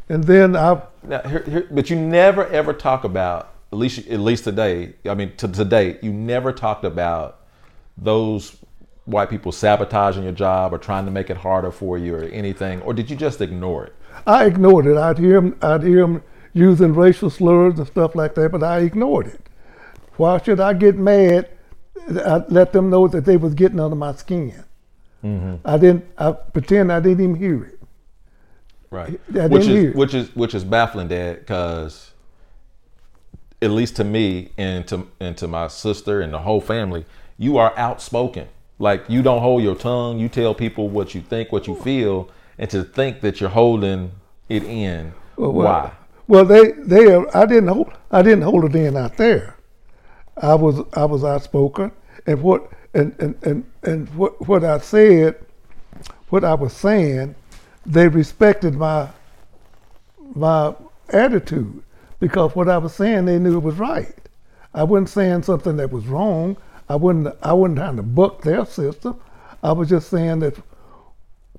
[0.09, 0.82] And then I.
[1.02, 4.94] Now, here, here, but you never ever talk about at least at least today.
[5.05, 7.40] I mean, to today, you never talked about
[7.96, 8.57] those
[9.05, 12.80] white people sabotaging your job or trying to make it harder for you or anything,
[12.82, 13.94] or did you just ignore it?
[14.26, 14.96] I ignored it.
[14.96, 15.57] I'd hear them.
[15.61, 19.40] I'd hear them using racial slurs and stuff like that, but I ignored it.
[20.16, 21.50] Why should I get mad?
[22.09, 24.64] I let them know that they was getting under my skin.
[25.24, 25.66] Mm-hmm.
[25.66, 26.05] I didn't.
[26.16, 27.80] I pretend I didn't even hear it.
[28.95, 29.18] Right.
[29.51, 32.12] which is which is which is baffling, Dad, because
[33.61, 37.05] at least to me and to and to my sister and the whole family,
[37.36, 38.47] you are outspoken.
[38.78, 40.20] Like you don't hold your tongue.
[40.20, 44.12] You tell people what you think, what you feel, and to think that you're holding
[44.49, 45.12] it in.
[45.36, 45.92] Well, why?
[46.28, 49.57] Well, they they I didn't hold I didn't hold it in out there.
[50.36, 51.90] I was I was outspoken,
[52.26, 55.34] and what and, and, and, and what, what I said,
[56.28, 57.34] what I was saying,
[57.87, 59.09] they respected my
[60.35, 60.74] my
[61.11, 61.82] attitude
[62.20, 64.14] because what I was saying they knew it was right.
[64.72, 66.57] I wasn't saying something that was wrong.
[66.89, 69.20] I wasn't I wasn't trying to buck their system.
[69.62, 70.57] I was just saying that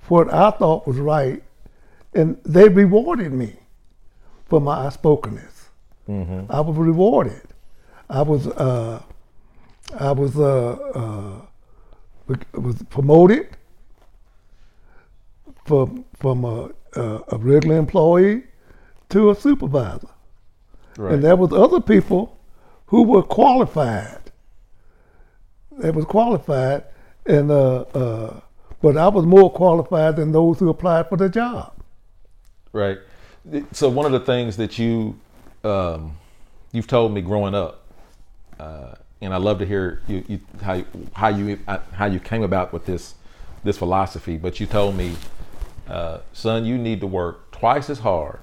[0.08, 1.44] what I thought was right,
[2.14, 3.56] and they rewarded me
[4.46, 5.70] for my outspokenness.
[6.08, 6.52] Mm-hmm.
[6.52, 7.42] I was rewarded.
[8.10, 9.02] I was uh,
[10.00, 11.42] I was uh,
[12.28, 13.50] uh, was promoted
[15.66, 18.44] from from a, a, a, regular employee
[19.10, 20.08] to a supervisor,
[20.98, 21.14] right.
[21.14, 22.40] and there was other people
[22.88, 24.20] who were qualified.
[25.72, 26.86] They was qualified,
[27.26, 28.40] and uh, uh,
[28.82, 31.74] but I was more qualified than those who applied for the job.
[32.72, 33.00] Right.
[33.72, 35.20] So one of the things that you
[35.64, 36.18] um,
[36.72, 37.84] you've told me growing up,
[38.60, 42.20] uh, and I love to hear you, you how you, how you uh, how you
[42.20, 43.16] came about with this
[43.64, 44.38] this philosophy.
[44.38, 45.16] But you told me,
[45.88, 48.40] uh, son, you need to work twice as hard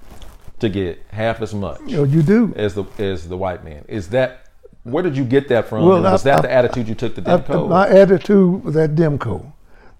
[0.61, 1.81] to get half as much.
[1.87, 3.85] You, know, you do as the as the white man.
[3.89, 4.47] Is that
[4.85, 5.87] where did you get that from?
[5.87, 7.69] Well, was I, that I, the attitude you took to Demco?
[7.69, 9.53] my attitude was at Demco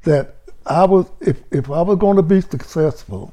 [0.05, 0.37] that
[0.67, 3.33] I was if if I was going to be successful,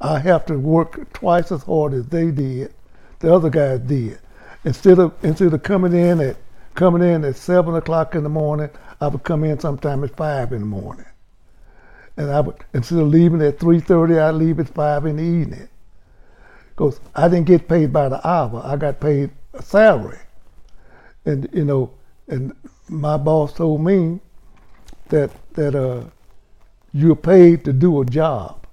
[0.00, 2.72] I have to work twice as hard as they did,
[3.20, 4.18] the other guys did.
[4.64, 6.36] Instead of instead of coming in at
[6.74, 8.70] coming in at seven o'clock in the morning,
[9.00, 11.06] I would come in sometime at five in the morning.
[12.16, 15.22] And I would instead of leaving at three thirty, I'd leave at five in the
[15.22, 15.68] evening.
[16.70, 20.18] Because I didn't get paid by the hour, I got paid a salary.
[21.24, 21.92] And you know,
[22.28, 22.54] and
[22.88, 24.20] my boss told me
[25.08, 26.04] that that uh,
[26.92, 28.66] you're paid to do a job.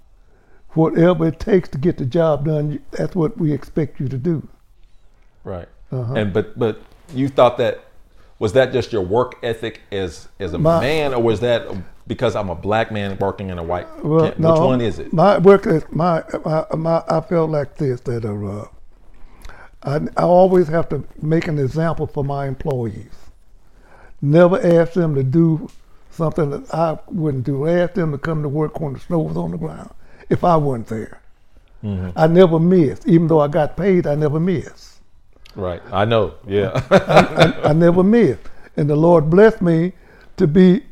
[0.74, 4.48] Whatever it takes to get the job done, that's what we expect you to do.
[5.44, 5.68] Right.
[5.92, 6.14] Uh-huh.
[6.14, 6.82] And but but
[7.14, 7.86] you thought that
[8.38, 11.68] was that just your work ethic as as a my, man, or was that
[12.10, 13.88] because I'm a black man working in a white?
[14.04, 14.40] Well, camp?
[14.40, 15.14] no, Which one is it?
[15.14, 18.68] My work is my, my, my I felt like this that uh,
[19.84, 23.14] I I always have to make an example for my employees.
[24.22, 25.70] Never ask them to do
[26.12, 27.68] something that I wouldn't do.
[27.68, 29.92] Ask them to come to work when the snow was on the ground
[30.30, 31.22] if I wasn't there.
[31.84, 32.18] Mm-hmm.
[32.18, 34.06] I never missed, even though I got paid.
[34.06, 35.00] I never missed.
[35.56, 35.82] Right.
[35.92, 36.34] I know.
[36.46, 36.84] Yeah.
[36.90, 38.42] I, I, I, never missed.
[38.76, 39.94] And the Lord blessed me
[40.38, 40.84] to be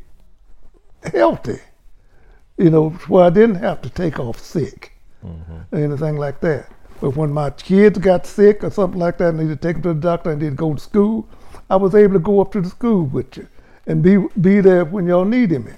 [1.02, 1.58] healthy,
[2.56, 4.92] you know, where I didn't have to take off sick
[5.24, 5.74] mm-hmm.
[5.74, 6.70] or anything like that.
[7.00, 9.82] But when my kids got sick or something like that, I needed to take them
[9.82, 11.28] to the doctor, I needed to go to school,
[11.70, 13.46] I was able to go up to the school with you
[13.86, 15.72] and be be there when y'all needed me.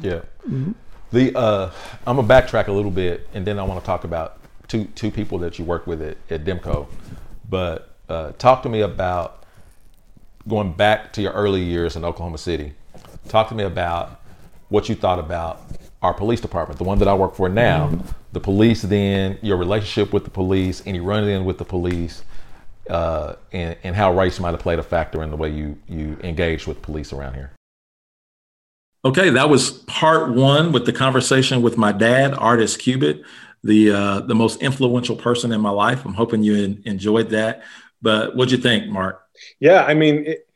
[0.00, 0.20] Yeah.
[0.46, 0.72] Mm-hmm.
[1.10, 1.70] The uh,
[2.06, 5.10] I'm gonna backtrack a little bit, and then I want to talk about two two
[5.10, 6.86] people that you work with at, at Demco.
[7.48, 9.44] But uh, talk to me about
[10.46, 12.72] going back to your early years in Oklahoma City.
[13.28, 14.17] Talk to me about
[14.68, 15.62] what you thought about
[16.02, 17.88] our police department, the one that I work for now.
[17.88, 18.08] Mm-hmm.
[18.32, 22.22] The police, then your relationship with the police, any run-in with the police,
[22.90, 26.18] uh, and, and how race might have played a factor in the way you you
[26.22, 27.52] engaged with police around here.
[29.04, 33.22] Okay, that was part one with the conversation with my dad, Artist Cubitt
[33.64, 36.04] the uh, the most influential person in my life.
[36.04, 37.62] I'm hoping you enjoyed that.
[38.00, 39.22] But what'd you think, Mark?
[39.60, 40.47] Yeah, I mean, it,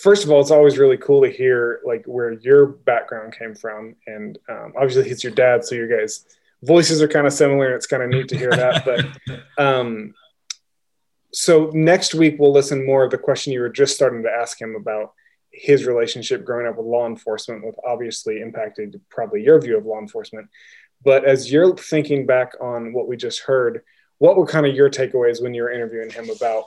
[0.00, 3.96] first of all, it's always really cool to hear like where your background came from,
[4.06, 6.26] and um, obviously he's your dad, so your guys'
[6.62, 7.74] voices are kind of similar.
[7.74, 8.84] It's kind of neat to hear that.
[8.84, 10.14] But um,
[11.32, 14.60] so next week we'll listen more of the question you were just starting to ask
[14.60, 15.12] him about
[15.50, 19.98] his relationship growing up with law enforcement, with obviously impacted probably your view of law
[19.98, 20.48] enforcement.
[21.04, 23.82] But as you're thinking back on what we just heard,
[24.18, 26.66] what were kind of your takeaways when you were interviewing him about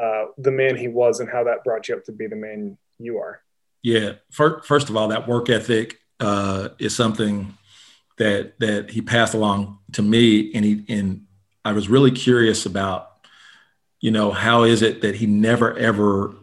[0.00, 2.78] uh, the man he was and how that brought you up to be the man
[2.98, 3.42] you are?
[3.82, 7.56] Yeah, first, first of all, that work ethic uh, is something
[8.18, 11.26] that that he passed along to me, and he and
[11.64, 13.26] I was really curious about,
[14.00, 16.34] you know, how is it that he never ever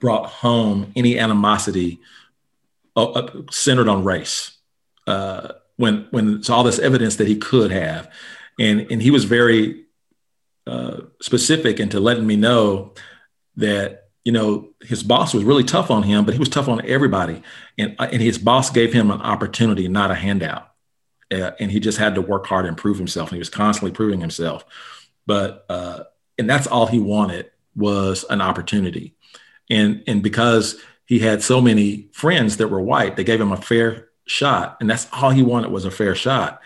[0.00, 2.00] brought home any animosity
[2.96, 4.56] uh, uh centered on race.
[5.06, 8.10] Uh, when when it's all this evidence that he could have,
[8.58, 9.84] and and he was very
[10.68, 12.92] uh, specific into letting me know
[13.56, 16.84] that you know his boss was really tough on him, but he was tough on
[16.86, 17.42] everybody,
[17.78, 20.70] and uh, and his boss gave him an opportunity, not a handout,
[21.32, 23.92] uh, and he just had to work hard and prove himself, and he was constantly
[23.92, 24.64] proving himself,
[25.26, 26.04] but uh,
[26.36, 29.16] and that's all he wanted was an opportunity,
[29.70, 33.56] and and because he had so many friends that were white, they gave him a
[33.56, 36.60] fair shot, and that's all he wanted was a fair shot.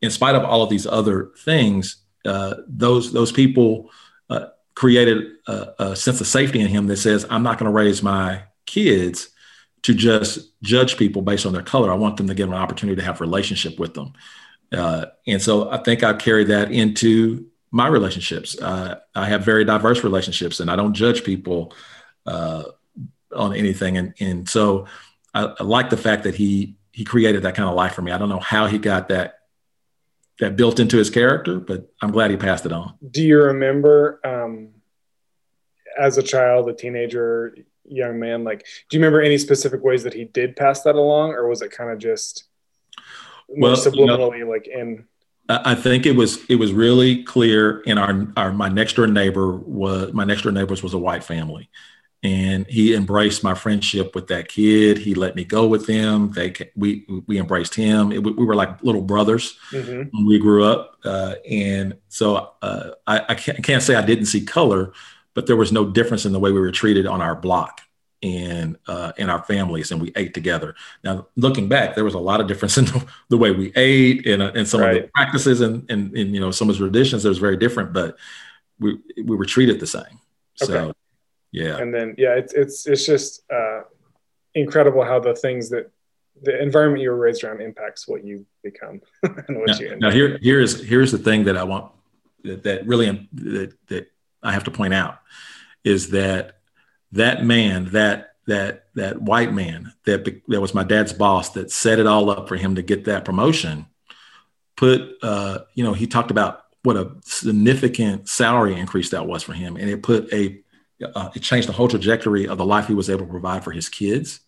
[0.00, 3.90] In spite of all of these other things, uh, those those people
[4.30, 7.76] uh, created a, a, sense of safety in him that says, "I'm not going to
[7.76, 9.30] raise my kids
[9.82, 11.90] to just judge people based on their color.
[11.90, 14.12] I want them to get an opportunity to have relationship with them."
[14.72, 18.58] Uh, and so I think I've carried that into my relationships.
[18.58, 21.74] Uh, I have very diverse relationships, and I don't judge people
[22.26, 22.64] uh,
[23.34, 23.96] on anything.
[23.96, 24.86] And and so
[25.34, 28.12] I, I like the fact that he he created that kind of life for me.
[28.12, 29.40] I don't know how he got that
[30.42, 32.94] that built into his character, but I'm glad he passed it on.
[33.08, 34.70] Do you remember um,
[35.96, 40.14] as a child, a teenager, young man, like do you remember any specific ways that
[40.14, 42.44] he did pass that along, or was it kind of just
[43.46, 45.06] well, subliminally you know, like in
[45.48, 49.52] I think it was it was really clear in our our my next door neighbor
[49.52, 51.70] was my next door neighbors was a white family,
[52.22, 54.98] and he embraced my friendship with that kid.
[54.98, 56.30] He let me go with him.
[56.32, 58.12] They we we embraced him.
[58.12, 60.16] It, we were like little brothers mm-hmm.
[60.16, 64.26] when we grew up, uh, and so uh, I, I can't, can't, say I didn't
[64.26, 64.92] see color,
[65.34, 67.80] but there was no difference in the way we were treated on our block
[68.22, 70.76] and uh, in our families, and we ate together.
[71.02, 74.28] Now, looking back, there was a lot of difference in the, the way we ate
[74.28, 74.96] and, and some right.
[74.96, 77.24] of the practices and, and and you know some of the traditions.
[77.24, 78.16] That was very different, but
[78.78, 80.20] we we were treated the same.
[80.62, 80.72] Okay.
[80.72, 80.94] So
[81.52, 81.76] yeah.
[81.76, 83.82] And then yeah, it's it's it's just uh,
[84.54, 85.90] incredible how the things that
[86.42, 90.10] the environment you were raised around impacts what you become and what now, you now
[90.10, 91.92] here here's here's the thing that I want
[92.42, 94.10] that, that really that, that
[94.42, 95.18] I have to point out
[95.84, 96.58] is that
[97.12, 101.98] that man that that that white man that that was my dad's boss that set
[101.98, 103.86] it all up for him to get that promotion
[104.76, 109.52] put uh you know he talked about what a significant salary increase that was for
[109.52, 110.61] him and it put a
[111.02, 113.72] uh, it changed the whole trajectory of the life he was able to provide for
[113.72, 114.40] his kids.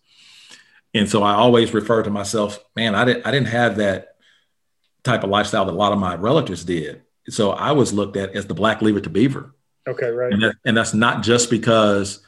[0.93, 4.15] And so I always refer to myself, man, I didn't I didn't have that
[5.03, 7.03] type of lifestyle that a lot of my relatives did.
[7.29, 9.53] So I was looked at as the black leave it to beaver.
[9.87, 10.33] Okay, right.
[10.33, 12.19] And, that, and that's not just because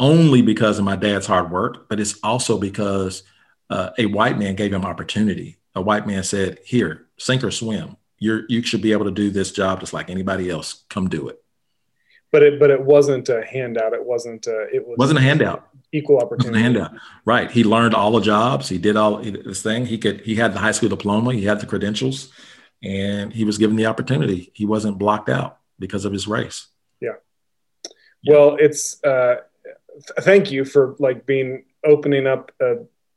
[0.00, 3.22] only because of my dad's hard work, but it's also because
[3.70, 5.58] uh, a white man gave him opportunity.
[5.74, 7.96] A white man said, "Here, sink or swim.
[8.18, 10.84] You're you should be able to do this job just like anybody else.
[10.88, 11.42] Come do it."
[12.30, 13.92] But it but it wasn't a handout.
[13.94, 15.68] It wasn't a, it was wasn't a handout.
[15.92, 16.60] Equal opportunity.
[16.60, 16.92] handout.
[17.24, 17.50] Right.
[17.50, 18.68] He learned all the jobs.
[18.68, 19.86] He did all this thing.
[19.86, 20.20] He could.
[20.20, 21.32] He had the high school diploma.
[21.32, 22.30] He had the credentials,
[22.82, 24.52] and he was given the opportunity.
[24.54, 26.66] He wasn't blocked out because of his race.
[27.00, 27.14] Yeah.
[28.26, 29.02] Well, it's.
[29.02, 29.36] Uh,
[30.20, 32.76] thank you for like being opening up a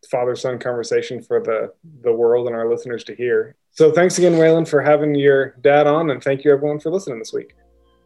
[0.10, 3.56] father son conversation for the the world and our listeners to hear.
[3.72, 7.20] So thanks again, Wayland, for having your dad on, and thank you everyone for listening
[7.20, 7.54] this week.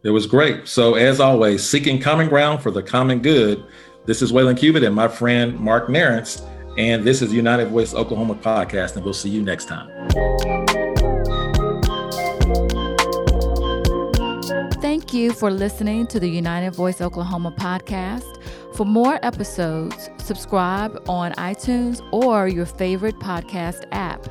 [0.06, 0.68] It was great.
[0.68, 3.66] So, as always, seeking common ground for the common good.
[4.06, 6.48] This is Wayland Cubitt and my friend Mark Narrance,
[6.78, 9.90] and this is United Voice Oklahoma podcast, and we'll see you next time.
[14.80, 18.40] Thank you for listening to the United Voice Oklahoma podcast.
[18.76, 24.28] For more episodes, subscribe on iTunes or your favorite podcast app.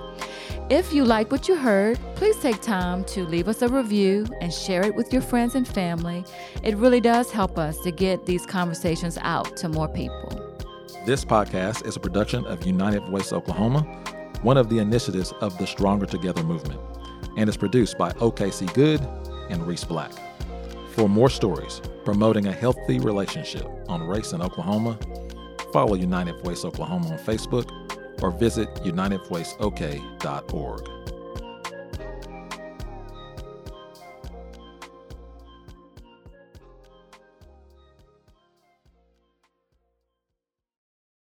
[0.71, 4.51] If you like what you heard, please take time to leave us a review and
[4.51, 6.25] share it with your friends and family.
[6.63, 10.31] It really does help us to get these conversations out to more people.
[11.05, 13.83] This podcast is a production of United Voice Oklahoma,
[14.41, 16.81] one of the initiatives of the Stronger Together movement,
[17.37, 19.03] and is produced by OKC Good
[19.51, 20.13] and Reese Black.
[20.93, 24.99] For more stories promoting a healthy relationship on race in Oklahoma,
[25.75, 27.69] follow United Voice Oklahoma on Facebook
[28.25, 31.14] or visit unitedvoiceok.org.